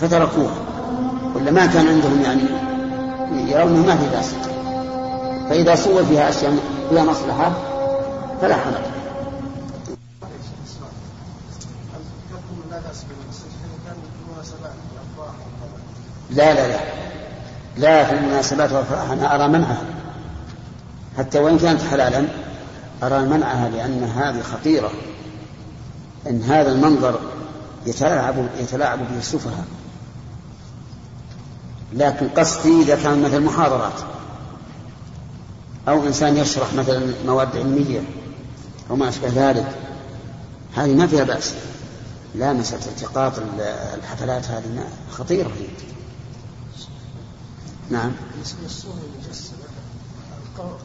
فتركوها. 0.00 0.54
ولا 1.34 1.50
ما 1.50 1.66
كان 1.66 1.86
عندهم 1.88 2.22
يعني 2.24 2.42
يرونه 3.50 3.86
ما 3.86 3.96
في 3.96 4.08
بأس 4.08 4.30
فإذا 5.48 5.74
صور 5.74 6.04
فيها 6.04 6.28
أشياء 6.28 6.56
فيها 6.90 7.04
مصلحة 7.04 7.52
فلا 8.40 8.56
حرج. 8.56 8.74
لا 16.30 16.54
لا 16.54 16.68
لا. 16.68 16.80
لا 17.76 18.04
في 18.04 18.12
المناسبات 18.14 18.72
والافراح 18.72 19.10
أنا 19.10 19.34
أرى 19.34 19.48
منعها 19.48 19.99
حتى 21.18 21.38
وإن 21.38 21.58
كانت 21.58 21.82
حلالا 21.82 22.24
أرى 23.02 23.18
منعها 23.24 23.68
لأن 23.68 24.04
هذه 24.04 24.42
خطيره 24.42 24.90
إن 26.26 26.42
هذا 26.42 26.72
المنظر 26.72 27.20
يتلاعب 27.86 28.34
يتلاعب 28.58 28.98
به 28.98 29.18
السفهاء. 29.18 29.64
لكن 31.92 32.28
قصدي 32.28 32.82
إذا 32.82 32.96
كان 32.96 33.22
مثل 33.22 33.40
محاضرات. 33.40 34.00
أو 35.88 36.06
إنسان 36.06 36.36
يشرح 36.36 36.74
مثلا 36.74 37.12
مواد 37.26 37.56
علمية 37.56 38.00
أو 38.90 38.96
ما 38.96 39.08
أشبه 39.08 39.28
ذلك. 39.34 39.66
هذه 40.76 40.94
ما 40.94 41.06
فيها 41.06 41.24
بأس. 41.24 41.54
لا 42.34 42.52
مسألة 42.52 42.86
التقاط 42.86 43.32
الحفلات 43.98 44.46
هذه 44.46 44.84
خطيرة 45.10 45.48
هي. 45.48 45.66
نعم. 47.90 48.12
للصورة 48.62 48.98
المجسمة. 49.14 49.59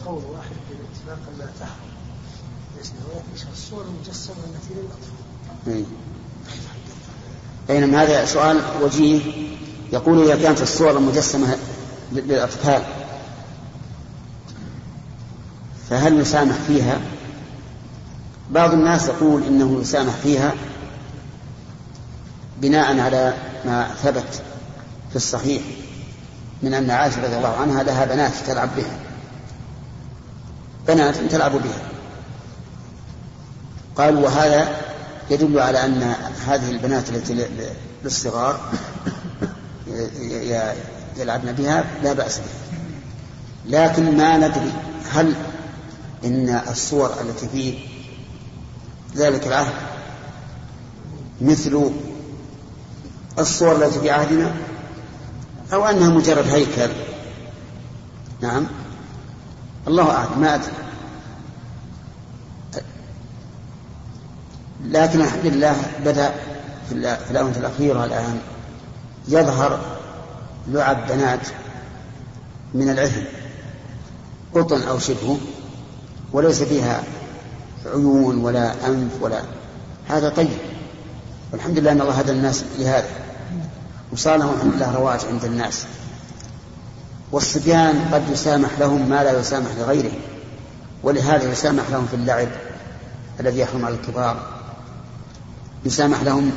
قول 0.05 0.23
واحد 0.23 0.55
بالاتفاق 0.69 1.19
لا 1.39 1.45
تحرم. 1.59 1.95
ولكن 3.13 3.51
الصورة 3.53 3.85
المجسمة 3.85 4.35
التي 4.35 4.73
للأطفال 4.73 5.85
بينما 7.67 8.03
هذا 8.03 8.25
سؤال 8.25 8.61
وجيه؟ 8.81 9.21
يقول 9.93 10.31
إذا 10.31 10.43
كانت 10.43 10.61
الصور 10.61 10.97
المجسمة 10.97 11.57
للأطفال 12.11 12.83
فهل 15.89 16.19
يسامح 16.19 16.55
فيها؟ 16.67 16.99
بعض 18.51 18.73
الناس 18.73 19.07
يقول 19.07 19.43
إنه 19.43 19.81
يسامح 19.81 20.13
فيها 20.13 20.53
بناء 22.61 22.99
على 22.99 23.33
ما 23.65 23.93
ثبت 24.03 24.41
في 25.09 25.15
الصحيح 25.15 25.61
من 26.63 26.73
أن 26.73 26.91
عائشة 26.91 27.25
رضي 27.25 27.37
الله 27.37 27.55
عنها 27.55 27.83
لها 27.83 28.05
بنات 28.05 28.33
تلعب 28.47 28.69
بها. 28.75 29.04
بنات 30.87 31.17
تلعب 31.17 31.51
بها. 31.51 31.89
قالوا 33.95 34.21
وهذا 34.21 34.77
يدل 35.29 35.59
على 35.59 35.85
أن 35.85 36.15
هذه 36.47 36.71
البنات 36.71 37.09
التي 37.09 37.47
للصغار 38.03 38.59
يلعبن 41.17 41.51
بها 41.51 41.83
لا 42.03 42.13
بأس 42.13 42.37
بها. 42.37 42.79
لكن 43.65 44.17
ما 44.17 44.37
ندري 44.37 44.71
هل 45.11 45.33
إن 46.25 46.61
الصور 46.69 47.13
التي 47.21 47.47
في 47.47 47.77
ذلك 49.15 49.47
العهد 49.47 49.73
مثل 51.41 51.91
الصور 53.39 53.85
التي 53.85 53.99
في 53.99 54.09
عهدنا 54.09 54.55
أو 55.73 55.85
أنها 55.85 56.09
مجرد 56.09 56.47
هيكل. 56.47 56.89
نعم. 58.41 58.67
الله 59.87 60.11
أعلم 60.11 60.41
ما 60.41 60.55
أدري. 60.55 60.71
لكن 64.85 65.21
الحمد 65.21 65.45
لله 65.45 65.75
بدأ 66.05 66.31
في 66.89 67.31
الآونة 67.31 67.57
الأخيرة 67.57 68.05
الآن 68.05 68.39
يظهر 69.27 69.79
لعب 70.67 71.07
بنات 71.07 71.47
من 72.73 72.89
العهن 72.89 73.23
قطن 74.55 74.81
أو 74.81 74.99
شبهه 74.99 75.37
وليس 76.33 76.63
فيها 76.63 77.03
عيون 77.85 78.37
ولا 78.37 78.87
أنف 78.87 79.11
ولا 79.21 79.41
هذا 80.07 80.29
طيب. 80.29 80.57
والحمد 81.51 81.79
لله 81.79 81.91
أن 81.91 82.01
الله 82.01 82.13
هدى 82.13 82.31
الناس 82.31 82.63
لهذا 82.77 83.09
وصار 84.11 84.37
لهم 84.37 84.53
الحمد 84.53 84.73
لله 84.73 84.95
رواج 84.95 85.19
عند 85.31 85.45
الناس. 85.45 85.85
والصبيان 87.35 88.09
قد 88.13 88.29
يسامح 88.29 88.79
لهم 88.79 89.09
ما 89.09 89.23
لا 89.23 89.39
يسامح 89.39 89.67
لغيرهم 89.77 90.19
ولهذا 91.03 91.51
يسامح 91.51 91.89
لهم 91.89 92.05
في 92.05 92.13
اللعب 92.13 92.47
الذي 93.39 93.59
يحرم 93.59 93.85
على 93.85 93.95
الكبار. 93.95 94.47
يسامح 95.85 96.21
لهم 96.21 96.51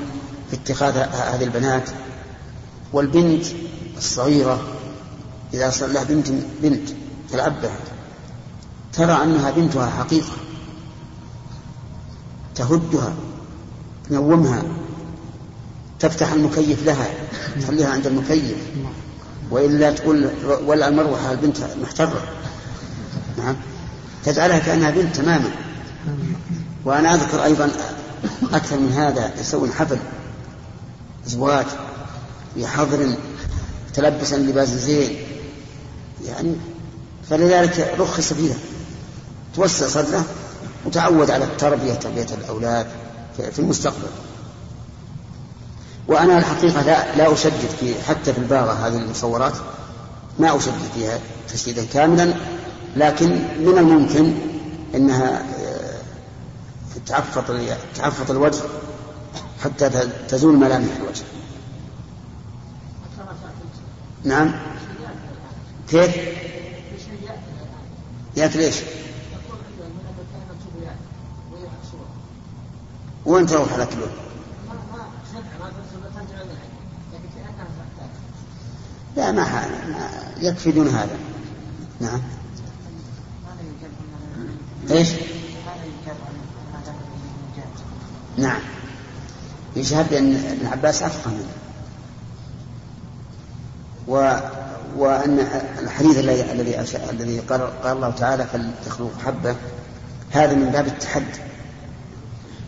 في 0.51 0.57
اتخاذ 0.57 0.97
هذه 0.97 1.45
البنات 1.45 1.91
والبنت 2.93 3.45
الصغيرة 3.97 4.61
إذا 5.55 5.71
صار 5.71 5.89
لها 5.89 6.05
بنت 6.05 6.29
بنت 6.63 6.89
تلعب 7.33 7.63
بها. 7.63 7.79
ترى 8.93 9.23
أنها 9.23 9.51
بنتها 9.51 9.91
حقيقة. 9.91 10.33
تهدها 12.55 13.13
تنومها 14.09 14.63
تفتح 16.01 16.33
المكيف 16.33 16.87
لها 16.87 17.07
تخليها 17.61 17.89
عند 17.89 18.07
المكيف. 18.07 18.57
وإلا 19.51 19.93
تقول 19.93 20.31
ولا 20.67 20.89
المروحة 20.89 21.33
البنت 21.33 21.57
محترة 21.83 22.23
نعم. 23.39 23.57
تجعلها 24.25 24.59
كأنها 24.59 24.91
بنت 24.91 25.17
تماما. 25.17 25.51
وأنا 26.85 27.15
أذكر 27.15 27.45
أيضا 27.45 27.71
أكثر 28.53 28.79
من 28.79 28.93
هذا 28.93 29.33
يسوون 29.41 29.73
حفل. 29.73 29.99
زواج 31.27 31.67
في 32.55 32.67
حضر 32.67 33.15
تلبسا 33.95 34.37
لباس 34.37 34.69
زين. 34.69 35.17
يعني 36.27 36.55
فلذلك 37.31 37.95
رخص 37.99 38.33
فيها. 38.33 38.57
توسع 39.57 39.87
صدره 39.89 40.25
وتعود 40.87 41.31
على 41.31 41.45
التربية 41.45 41.95
تربية 41.95 42.27
الأولاد 42.43 42.87
في 43.37 43.59
المستقبل. 43.59 44.09
وأنا 46.09 46.39
الحقيقة 46.39 46.83
لا 46.83 47.17
لا 47.17 47.33
أشدد 47.33 47.69
في 47.81 48.03
حتى 48.03 48.33
في 48.33 48.39
الباغة 48.39 48.73
هذه 48.73 48.97
المصورات 48.97 49.55
ما 50.39 50.57
أشدد 50.57 50.89
فيها 50.95 51.21
تشديدا 51.49 51.85
كاملا 51.85 52.35
لكن 52.97 53.29
من 53.59 53.79
الممكن 53.79 54.35
أنها 54.95 55.41
آه، 55.41 56.01
تعفط 57.07 57.45
تعفط 57.97 58.31
الوجه 58.31 58.61
حتى 59.65 59.91
تزول 60.29 60.57
ملامح 60.57 60.97
الوجه. 60.97 61.25
نعم 64.25 64.55
كيف؟ 65.89 66.17
يأكل 68.37 68.59
إيش؟ 68.59 68.77
وين 73.27 73.47
تروح 73.47 73.73
على 73.73 73.87
كله؟ 73.87 74.28
لا 79.19 79.33
ما, 79.33 79.43
ما 79.89 80.09
يكفي 80.41 80.73
دون 80.73 80.89
هذا. 80.89 81.17
نعم. 82.01 82.21
إيش؟ 84.91 85.09
نعم. 88.37 88.61
يشهد 89.77 90.11
بأن 90.11 90.35
ابن 90.35 90.67
عباس 90.67 91.03
أفقه 91.03 91.31
منه 91.31 91.47
و 94.09 94.39
وأن 94.97 95.39
الحديث 95.79 96.19
الذي 96.19 96.53
الذي 96.53 96.81
الذي 97.11 97.39
قال, 97.39 97.83
قال 97.83 97.97
الله 97.97 98.11
تعالى 98.11 98.45
فلتخلق 98.45 99.13
حبة 99.27 99.57
هذا 100.31 100.55
من 100.55 100.71
باب 100.71 100.87
التحدي. 100.87 101.41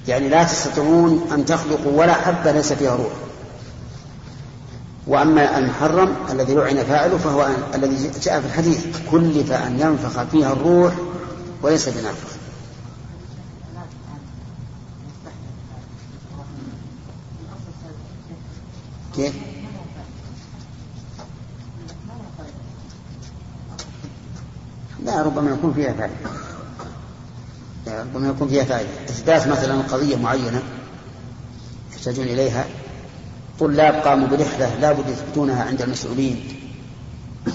يعني 0.08 0.28
لا 0.28 0.44
تستطيعون 0.44 1.28
أن 1.32 1.44
تخلقوا 1.44 1.92
ولا 1.92 2.14
حبة 2.14 2.52
ليس 2.52 2.72
فيها 2.72 2.96
روح. 2.96 3.12
وأما 5.06 5.58
المحرم 5.58 6.16
الذي 6.30 6.54
لعن 6.54 6.84
فاعله 6.84 7.18
فهو 7.18 7.48
الذي 7.74 8.10
جاء 8.22 8.40
في 8.40 8.46
الحديث 8.46 8.86
كلف 9.10 9.52
أن 9.52 9.80
ينفخ 9.80 10.22
فيها 10.22 10.52
الروح 10.52 10.94
وليس 11.62 11.88
بنافخ 11.88 12.30
كيف؟ 19.16 19.34
لا 25.04 25.22
ربما 25.22 25.50
يكون 25.50 25.72
فيها 25.74 25.92
فائدة. 25.92 26.14
ربما 28.02 28.28
يكون 28.28 28.48
فيها 28.48 28.64
فائدة. 28.64 28.88
إثبات 29.08 29.48
مثلا 29.48 29.82
قضية 29.82 30.16
معينة 30.16 30.62
يحتاجون 31.92 32.24
إليها. 32.24 32.66
طلاب 33.60 33.94
قاموا 33.94 34.28
برحلة 34.28 34.74
لا 34.80 34.92
بد 34.92 35.08
يثبتونها 35.08 35.64
عند 35.64 35.82
المسؤولين. 35.82 36.44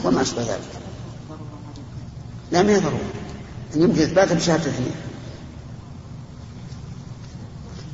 وما 0.05 0.21
أشبه 0.21 0.41
ذلك. 0.41 0.81
لا 2.51 2.63
ما 2.63 2.71
يضروا 2.71 2.99
يمكن 3.75 4.01
إثباتها 4.01 4.35
بشهادة 4.35 4.63
اثنين 4.71 4.91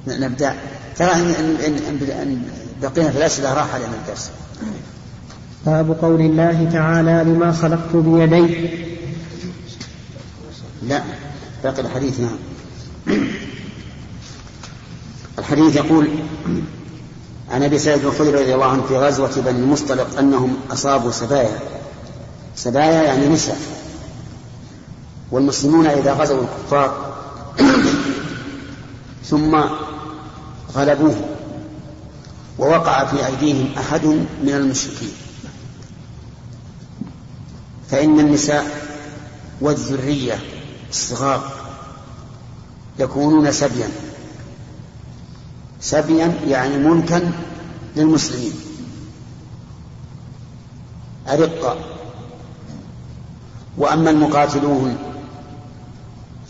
نبدأ. 0.08 0.56
ترى 0.96 1.12
إن, 1.12 1.56
إن, 1.66 1.78
إن 2.22 2.44
بقينا 2.82 3.12
في 3.12 3.18
الأسئلة 3.18 3.54
راح 3.54 3.76
علينا 3.76 3.94
الدرس. 4.02 4.32
باب 5.66 5.98
قول 6.02 6.22
الله 6.22 6.70
تعالى 6.74 7.24
لما 7.26 7.52
خلقت 7.52 7.96
بيدي. 7.96 8.70
لا 10.84 11.04
باقي 11.64 11.82
الحديث 11.82 12.20
نعم. 12.20 12.38
الحديث 15.40 15.76
يقول 15.76 16.10
عن 17.52 17.64
أبي 17.64 17.80
سعيد 17.80 18.06
الخدري 18.06 18.42
رضي 18.44 18.54
الله 18.54 18.66
عنه 18.66 18.84
في 18.84 18.98
غزوة 18.98 19.42
بني 19.42 19.60
المصطلق 19.60 20.20
أنهم 20.20 20.58
أصابوا 20.72 21.12
سبايا. 21.12 21.60
سبايا 22.56 23.04
يعني 23.04 23.28
نساء. 23.28 23.58
والمسلمون 25.32 25.88
إذا 25.88 26.14
غزوا 26.14 26.42
الكفار 26.42 27.14
ثم 29.30 29.62
غلبوهم 30.76 31.22
ووقع 32.60 33.06
في 33.06 33.26
أيديهم 33.26 33.70
أحد 33.78 34.06
من 34.44 34.54
المشركين. 34.54 35.14
فإن 37.90 38.20
النساء 38.20 38.66
والذرية 39.62 40.40
الصغار 40.90 41.52
يكونون 43.00 43.52
سبيا. 43.52 43.90
سبيا 45.82 46.34
يعني 46.48 46.78
ملكا 46.78 47.32
للمسلمين. 47.96 48.54
أرقا 51.28 51.78
وأما 53.78 54.10
المقاتلون 54.10 54.98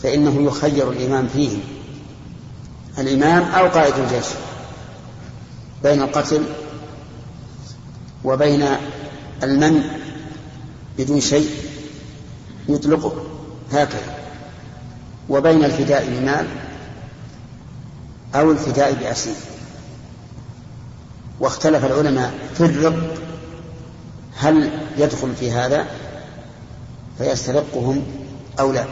فإنه 0.03 0.41
يخير 0.41 0.91
الإمام 0.91 1.27
فيهم. 1.27 1.59
الإمام 2.97 3.43
أو 3.43 3.67
قائد 3.67 3.93
الجيش. 3.97 4.25
بين 5.83 6.01
القتل 6.01 6.43
وبين 8.23 8.67
المن 9.43 9.83
بدون 10.97 11.21
شيء 11.21 11.49
يطلقه. 12.69 13.13
هكذا. 13.71 14.17
وبين 15.29 15.63
الفداء 15.63 16.05
بمال 16.09 16.47
أو 18.35 18.51
الفداء 18.51 18.93
بأسير. 18.93 19.35
واختلف 21.39 21.85
العلماء 21.85 22.33
في 22.53 22.65
الرق 22.65 23.13
هل 24.37 24.71
يدخل 24.97 25.35
في 25.35 25.51
هذا؟ 25.51 25.85
فيسترقهم 27.17 28.03
أو 28.59 28.71
لا؟ 28.71 28.85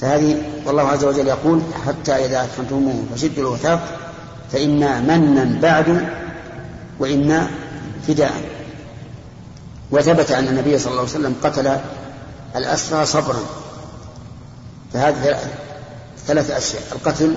فهذه 0.00 0.42
والله 0.66 0.82
عز 0.82 1.04
وجل 1.04 1.26
يقول 1.26 1.60
حتى 1.86 2.12
إذا 2.12 2.42
أدخلتموهم 2.42 3.08
فشدوا 3.14 3.42
الوثاق 3.42 3.98
فإما 4.52 5.00
منا 5.00 5.60
بعد 5.60 6.08
وإما 6.98 7.50
فداء. 8.08 8.42
وثبت 9.90 10.30
أن 10.30 10.48
النبي 10.48 10.78
صلى 10.78 10.90
الله 10.90 11.00
عليه 11.00 11.10
وسلم 11.10 11.34
قتل 11.42 11.76
الأسرى 12.56 13.06
صبرا. 13.06 13.42
فهذه 14.92 15.38
ثلاث 16.26 16.50
أشياء 16.50 16.82
القتل 16.92 17.36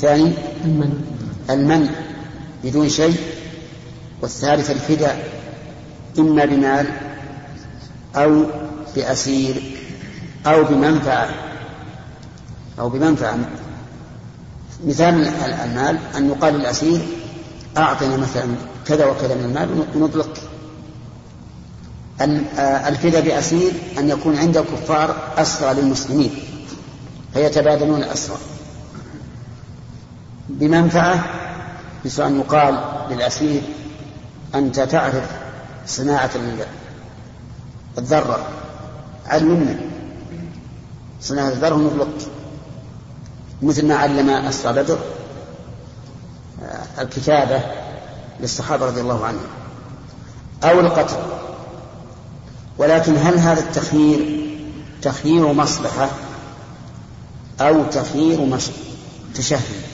الثاني 0.00 0.32
المن 0.64 1.04
المن 1.50 1.90
بدون 2.64 2.88
شيء 2.88 3.16
والثالث 4.22 4.70
الفداء 4.70 5.28
إما 6.18 6.44
بمال 6.44 6.86
أو 8.16 8.44
بأسير 8.96 9.76
أو 10.46 10.64
بمنفعة 10.64 11.28
أو 12.78 12.88
بمنفعة. 12.88 13.38
مثال 14.86 15.28
المال 15.64 15.98
أن 16.16 16.28
يقال 16.28 16.54
للأسير 16.54 17.00
أعطنا 17.76 18.16
مثلا 18.16 18.44
كذا 18.86 19.06
وكذا 19.06 19.34
من 19.34 19.44
المال 19.44 19.84
ونطلق. 19.94 20.30
أن 22.20 22.44
الفدى 22.86 23.20
بأسير 23.20 23.72
أن 23.98 24.08
يكون 24.08 24.36
عند 24.36 24.56
الكفار 24.56 25.32
أسرى 25.36 25.74
للمسلمين 25.74 26.30
فيتبادلون 27.34 28.02
الأسرى. 28.02 28.38
بمنفعة 30.50 31.24
مثل 32.04 32.22
أن 32.22 32.40
يقال 32.40 32.84
للأسير 33.10 33.62
أنت 34.54 34.80
تعرف 34.80 35.30
صناعة 35.86 36.30
الذرة 37.98 38.46
علمنا 39.26 39.76
صناعة 41.20 41.48
الذرة 41.48 41.74
ونطلق 41.74 42.08
مثل 43.62 43.88
ما 43.88 43.94
علم 43.94 44.30
أسرى 44.30 44.72
بدر 44.72 44.98
آه، 46.62 47.02
الكتابة 47.02 47.60
للصحابة 48.40 48.86
رضي 48.86 49.00
الله 49.00 49.26
عنهم. 49.26 49.46
أو 50.64 50.80
القتل. 50.80 51.16
ولكن 52.78 53.16
هل 53.16 53.38
هذا 53.38 53.60
التخيير 53.60 54.46
تخيير 55.02 55.52
مصلحة 55.52 56.08
أو 57.60 57.84
تخيير. 57.84 58.58
تشهي 59.34 59.89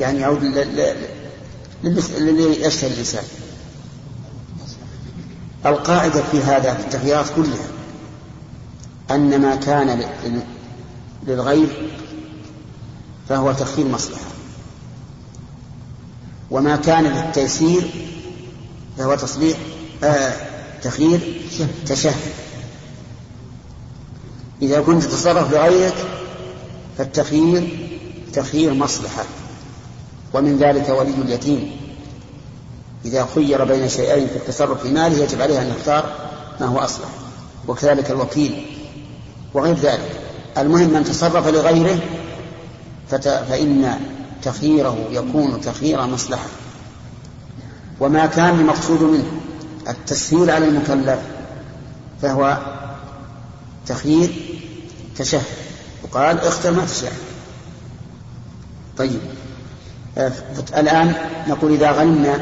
يعني 0.00 0.20
يعود 0.20 0.44
للي 1.84 2.66
يشتهي 2.66 2.90
الإنسان. 2.92 3.24
القاعدة 5.66 6.22
في 6.22 6.42
هذا 6.42 6.74
في 6.74 6.80
التخييرات 6.80 7.26
كلها 7.36 7.68
أن 9.10 9.40
ما 9.40 9.56
كان 9.56 10.08
للغير 11.26 11.90
فهو 13.28 13.52
تخيير 13.52 13.88
مصلحة. 13.88 14.24
وما 16.50 16.76
كان 16.76 17.04
للتيسير 17.04 17.90
فهو 18.98 19.14
تصليح 19.14 19.58
آه 20.04 20.32
تخيير 20.82 21.40
تشهد. 21.86 22.14
إذا 24.62 24.80
كنت 24.80 25.02
تتصرف 25.02 25.52
لغيرك 25.52 25.94
فالتخيير 26.98 27.88
تخيير 28.32 28.74
مصلحة. 28.74 29.24
ومن 30.34 30.58
ذلك 30.58 30.88
ولي 30.88 31.14
اليتيم. 31.24 31.76
إذا 33.04 33.26
خير 33.34 33.64
بين 33.64 33.88
شيئين 33.88 34.28
في 34.28 34.36
التصرف 34.36 34.82
في 34.82 34.88
ماله 34.88 35.22
يجب 35.22 35.42
عليه 35.42 35.62
أن 35.62 35.68
يختار 35.68 36.12
ما 36.60 36.66
هو 36.66 36.78
أصلح 36.78 37.08
وكذلك 37.68 38.10
الوكيل 38.10 38.66
وغير 39.54 39.74
ذلك. 39.74 40.20
المهم 40.58 40.90
من 40.90 41.04
تصرف 41.04 41.46
لغيره 41.46 41.98
فإن 43.10 44.00
تخييره 44.42 45.08
يكون 45.10 45.60
تخيير 45.60 46.06
مصلحة. 46.06 46.46
وما 48.00 48.26
كان 48.26 48.60
المقصود 48.60 49.02
منه 49.02 49.30
التسهيل 49.88 50.50
على 50.50 50.64
المكلف 50.64 51.18
فهو 52.22 52.58
تخيير 53.86 54.32
تشهد. 55.16 55.42
وقال 56.02 56.38
اختر 56.38 56.70
ما 56.70 56.84
تشاء. 56.84 57.12
طيب. 58.98 59.20
الآن 60.76 61.14
نقول 61.48 61.72
إذا 61.72 61.90
غنمنا 61.92 62.36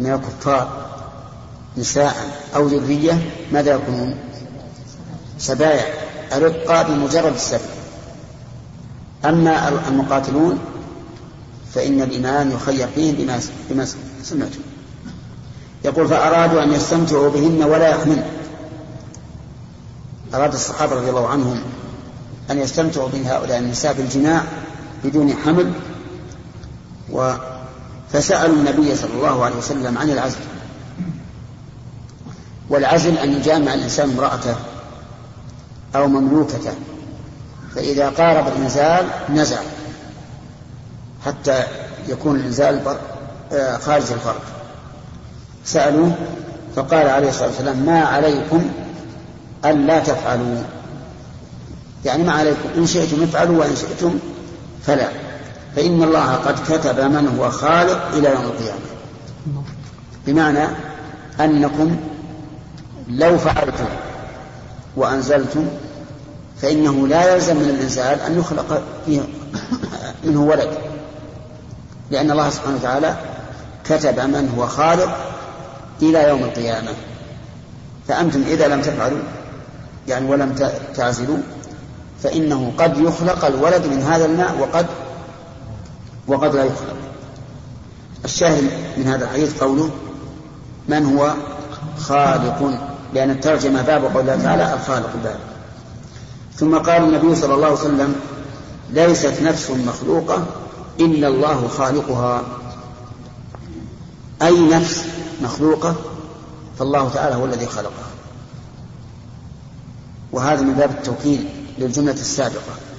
من 0.00 0.12
الكفار 0.12 0.86
نساء 1.76 2.14
أو 2.56 2.66
ذرية 2.66 3.18
ماذا 3.52 3.74
يكونون؟ 3.74 4.14
سبايا 5.38 5.84
أرقى 6.32 6.84
بمجرد 6.84 7.34
السبب 7.34 7.60
أما 9.24 9.68
المقاتلون 9.88 10.58
فإن 11.74 12.02
الإمام 12.02 12.50
يخير 12.50 12.88
فيهم 12.94 13.14
بما 13.14 13.40
بما 13.70 13.86
سمعتم. 14.22 14.60
يقول 15.84 16.08
فأرادوا 16.08 16.62
أن 16.62 16.72
يستمتعوا 16.72 17.30
بهن 17.30 17.62
ولا 17.62 17.88
يحملن 17.88 18.24
أراد 20.34 20.52
الصحابة 20.52 20.94
رضي 20.94 21.10
الله 21.10 21.28
عنهم 21.28 21.60
أن 22.50 22.58
يستمتعوا 22.58 23.08
بهؤلاء 23.08 23.58
النساء 23.58 23.92
بالجماع 23.92 24.42
بدون 25.04 25.34
حمل 25.44 25.72
و 27.12 27.32
فسألوا 28.12 28.56
النبي 28.56 28.96
صلى 28.96 29.14
الله 29.14 29.44
عليه 29.44 29.56
وسلم 29.56 29.98
عن 29.98 30.10
العزل. 30.10 30.40
والعزل 32.70 33.18
أن 33.18 33.32
يجامع 33.32 33.74
الإنسان 33.74 34.10
امرأته 34.10 34.54
أو 35.96 36.08
مملوكته 36.08 36.72
فإذا 37.74 38.08
قارب 38.08 38.48
الإنزال 38.48 39.06
نزع 39.30 39.58
حتى 41.26 41.62
يكون 42.08 42.36
الإنزال 42.36 42.96
آه، 43.52 43.76
خارج 43.76 44.12
الفرق 44.12 44.42
سألوه 45.64 46.12
فقال 46.76 47.08
عليه 47.08 47.28
الصلاة 47.28 47.48
والسلام 47.48 47.76
ما 47.86 48.00
عليكم 48.00 48.70
ألا 49.64 50.00
تفعلوا؟ 50.00 50.62
يعني 52.04 52.22
ما 52.22 52.32
عليكم 52.32 52.68
إن 52.76 52.86
شئتم 52.86 53.22
افعلوا 53.22 53.60
وإن 53.60 53.76
شئتم 53.76 54.18
فلا. 54.86 55.08
فإن 55.76 56.02
الله 56.02 56.34
قد 56.34 56.58
كتب 56.68 57.00
من 57.00 57.36
هو 57.38 57.50
خالق 57.50 58.08
إلى 58.14 58.28
يوم 58.28 58.44
القيامة. 58.44 58.80
بمعنى 60.26 60.68
أنكم 61.40 61.96
لو 63.08 63.38
فعلتم 63.38 63.88
وأنزلتم 64.96 65.68
فإنه 66.62 67.08
لا 67.08 67.34
يلزم 67.34 67.56
من 67.56 67.68
الإنزال 67.68 68.20
أن 68.20 68.38
يخلق 68.38 68.82
منه 70.24 70.42
ولد. 70.44 70.78
لأن 72.10 72.30
الله 72.30 72.50
سبحانه 72.50 72.76
وتعالى 72.76 73.16
كتب 73.84 74.20
من 74.20 74.54
هو 74.56 74.66
خالق 74.66 75.16
إلى 76.02 76.28
يوم 76.28 76.42
القيامة. 76.42 76.90
فأنتم 78.08 78.42
إذا 78.48 78.68
لم 78.68 78.80
تفعلوا 78.80 79.18
يعني 80.08 80.30
ولم 80.30 80.54
تعزلوا 80.96 81.38
فإنه 82.22 82.72
قد 82.78 82.98
يخلق 82.98 83.44
الولد 83.44 83.86
من 83.86 84.02
هذا 84.02 84.24
الماء 84.24 84.56
وقد 84.60 84.86
وقد 86.30 86.56
لا 86.56 86.64
يخلق 86.64 86.96
الشاهد 88.24 88.70
من 88.96 89.06
هذا 89.06 89.24
الحديث 89.24 89.62
قوله 89.62 89.90
من 90.88 91.06
هو 91.06 91.34
خالق؟ 91.98 92.80
لأن 93.14 93.30
الترجمة 93.30 93.82
باب 93.82 94.04
قول 94.04 94.20
الله 94.20 94.42
تعالى 94.42 94.74
الخالق 94.74 95.10
باب. 95.24 95.38
ثم 96.56 96.78
قال 96.78 97.02
النبي 97.02 97.34
صلى 97.34 97.54
الله 97.54 97.66
عليه 97.66 97.76
وسلم 97.76 98.14
ليست 98.90 99.42
نفس 99.42 99.70
مخلوقة 99.70 100.46
إلا 101.00 101.28
الله 101.28 101.68
خالقها. 101.68 102.42
أي 104.42 104.68
نفس 104.68 105.04
مخلوقة؟ 105.42 105.94
فالله 106.78 107.08
تعالى 107.08 107.34
هو 107.34 107.44
الذي 107.44 107.66
خلقها. 107.66 108.10
وهذا 110.32 110.60
من 110.60 110.74
باب 110.74 110.90
التوكيل 110.90 111.48
للجملة 111.78 112.12
السابقة. 112.12 112.89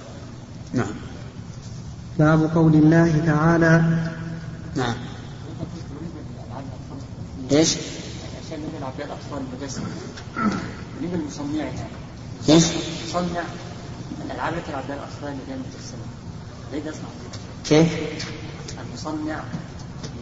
باب 2.21 2.55
قول 2.55 2.73
الله 2.73 3.23
تعالى 3.25 3.83
نعم 4.75 4.93
إيش؟ 7.51 7.77
عشان 8.45 8.59
نلعب 8.77 8.93
بها 8.97 9.05
الاطفال 9.05 9.41
المجسمه 9.53 9.85
من 11.01 11.13
المصنعها 11.13 11.87
إيش؟ 12.49 12.63
يصنع 13.07 13.43
الالعاب 14.25 14.53
التي 14.53 14.71
يلعب 14.71 14.83
بها 14.87 14.95
الاطفال 14.95 15.29
اللي 15.29 15.41
هي 15.49 15.53
المجسمه 15.53 16.05
ليه 16.71 16.79
يصنع 16.79 17.09
كيف؟ 17.65 17.89
المصنع 18.87 19.43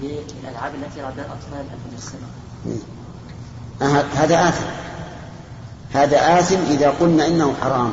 للالعاب 0.02 0.76
التي 0.76 1.00
يلعب 1.00 1.16
بها 1.16 1.26
الاطفال 1.26 1.66
المجسمه 1.88 2.28
هذا 4.16 4.50
آثم 4.50 4.66
هذا 5.94 6.40
آثم 6.40 6.72
إذا 6.72 6.90
قلنا 6.90 7.28
إنه 7.28 7.54
حرام 7.62 7.92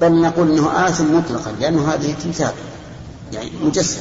بل 0.00 0.22
نقول 0.22 0.50
إنه 0.50 0.88
آثم 0.88 1.18
مطلقا 1.18 1.52
لأنه 1.52 1.92
هذه 1.92 2.14
تمثال 2.24 2.52
يعني 3.32 3.50
مجسم. 3.62 4.00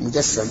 مجسم. 0.00 0.48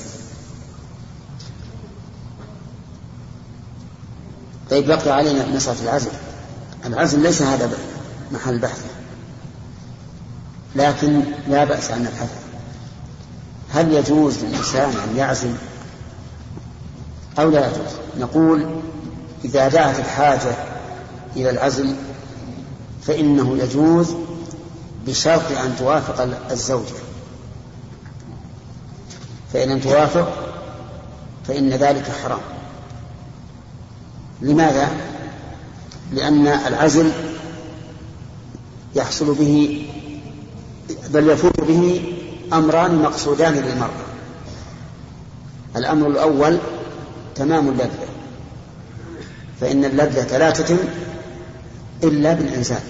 طيب 4.69 4.87
بقي 4.87 5.11
علينا 5.11 5.45
مسألة 5.55 5.83
العزل. 5.83 6.11
العزل 6.85 7.19
ليس 7.19 7.41
هذا 7.41 7.71
محل 8.31 8.59
بحث. 8.59 8.85
لكن 10.75 11.23
لا 11.47 11.63
بأس 11.63 11.91
أن 11.91 11.99
نبحث. 11.99 12.29
هل 13.73 13.93
يجوز 13.93 14.37
للإنسان 14.37 14.89
أن 14.89 15.17
يعزل؟ 15.17 15.53
أو 17.39 17.49
لا 17.49 17.67
يجوز. 17.67 17.93
نقول 18.19 18.81
إذا 19.45 19.67
دعت 19.67 19.99
الحاجة 19.99 20.55
إلى 21.35 21.49
العزل 21.49 21.95
فإنه 23.09 23.57
يجوز 23.57 24.15
بشرط 25.07 25.51
أن 25.51 25.75
توافق 25.79 26.21
الزوجة. 26.51 26.95
فإن 29.53 29.69
لم 29.69 29.79
توافق 29.79 30.33
فإن 31.47 31.69
ذلك 31.69 32.11
حرام. 32.23 32.39
لماذا؟ 34.41 34.89
لأن 36.11 36.47
العزل 36.47 37.11
يحصل 38.95 39.33
به 39.33 39.85
بل 41.09 41.29
يفوت 41.29 41.61
به 41.61 42.13
أمران 42.53 42.95
مقصودان 43.01 43.53
للمرأة. 43.53 44.05
الأمر 45.75 46.07
الأول 46.07 46.57
تمام 47.35 47.69
اللذة 47.69 48.07
فإن 49.61 49.85
اللذة 49.85 50.37
لا 50.37 50.49
تتم 50.49 50.77
إلا 52.03 52.33
بالإنسان 52.33 52.81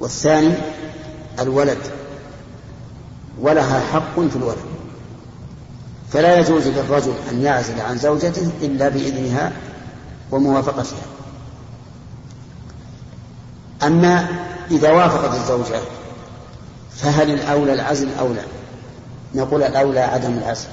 والثاني 0.00 0.54
الولد 1.40 1.78
ولها 3.40 3.80
حق 3.80 4.20
في 4.20 4.36
الولد 4.36 4.78
فلا 6.12 6.38
يجوز 6.38 6.66
للرجل 6.66 7.14
أن 7.30 7.42
يعزل 7.42 7.80
عن 7.80 7.98
زوجته 7.98 8.50
إلا 8.62 8.88
بإذنها 8.88 9.52
وموافقتها. 10.30 10.98
أما 13.82 14.26
إذا 14.70 14.92
وافقت 14.92 15.34
الزوجة 15.34 15.80
فهل 16.96 17.30
الأولى 17.30 17.72
العزل 17.72 18.08
أولى 18.18 18.42
نقول 19.34 19.62
الأولى 19.62 20.00
عدم 20.00 20.32
العزل 20.32 20.68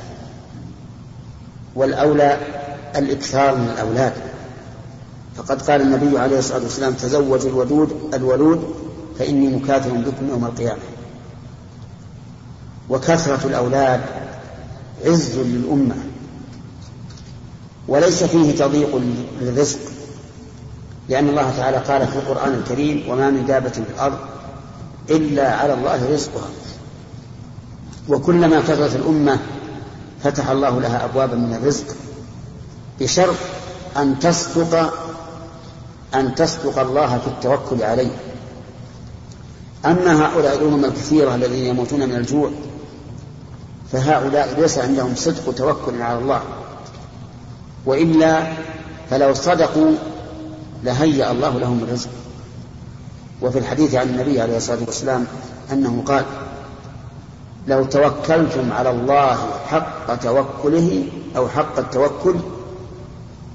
والأولى 1.76 2.38
الإكثار 2.96 3.56
من 3.56 3.70
الأولاد. 3.70 4.14
فقد 5.36 5.62
قال 5.62 5.82
النبي 5.82 6.20
عليه 6.20 6.40
الصلاة 6.40 6.64
والسلام 6.64 6.94
تزوج 6.94 7.46
الودود 7.46 8.14
الولود 8.14 8.85
فإني 9.20 9.56
مكاثر 9.56 9.90
بكم 9.90 10.30
يوم 10.30 10.46
القيامة. 10.46 10.82
وكثرة 12.90 13.48
الأولاد 13.48 14.02
عز 15.06 15.38
للأمة. 15.38 15.96
وليس 17.88 18.24
فيه 18.24 18.56
تضييق 18.56 19.02
للرزق 19.42 19.80
لأن 21.10 21.30
الله 21.30 21.54
تعالى 21.58 21.78
قال 21.78 22.08
في 22.08 22.16
القرآن 22.16 22.54
الكريم 22.54 23.10
وما 23.10 23.30
من 23.30 23.46
دابة 23.46 23.70
في 23.70 23.80
الأرض 23.80 24.18
إلا 25.10 25.56
على 25.56 25.74
الله 25.74 26.14
رزقها. 26.14 26.50
وكلما 28.10 28.60
كثرت 28.60 28.96
الأمة 28.96 29.40
فتح 30.24 30.50
الله 30.50 30.80
لها 30.80 31.06
أبوابا 31.06 31.36
من 31.36 31.54
الرزق 31.54 31.96
بشرط 33.00 33.36
أن 33.98 34.20
تصدق 34.20 34.94
أن 36.16 36.36
تصدق 36.36 36.80
الله 36.80 37.18
في 37.18 37.28
التوكل 37.28 37.84
عليه. 37.84 38.12
أما 39.86 40.26
هؤلاء 40.26 40.56
الأمم 40.58 40.86
الكثيرة 40.86 41.36
الذين 41.36 41.66
يموتون 41.66 42.00
من 42.00 42.16
الجوع 42.16 42.52
فهؤلاء 43.92 44.60
ليس 44.60 44.78
عندهم 44.78 45.16
صدق 45.16 45.54
توكل 45.56 46.02
على 46.02 46.20
الله. 46.20 46.42
وإلا 47.86 48.54
فلو 49.10 49.34
صدقوا 49.34 49.92
لهيأ 50.84 51.32
الله 51.32 51.60
لهم 51.60 51.84
الرزق. 51.84 52.10
وفي 53.42 53.60
الحديث 53.60 53.96
عن 53.96 54.08
النبي 54.08 54.42
عليه 54.42 54.58
الصلاة 54.58 54.80
والسلام 54.86 55.28
أنه 55.72 56.04
قال 56.06 56.26
لو 57.68 57.84
توكلتم 57.84 58.72
على 58.72 58.90
الله 58.90 59.38
حق 59.68 60.16
توكله 60.16 61.04
أو 61.38 61.48
حق 61.50 61.80
التوكل 61.80 62.36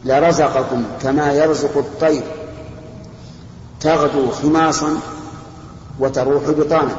لرزقكم 0.05 0.85
كما 1.03 1.33
يرزق 1.33 1.79
الطير. 1.79 2.23
تغدو 3.81 4.31
خماصا 4.31 4.97
وتروح 6.01 6.51
بطانا 6.51 6.97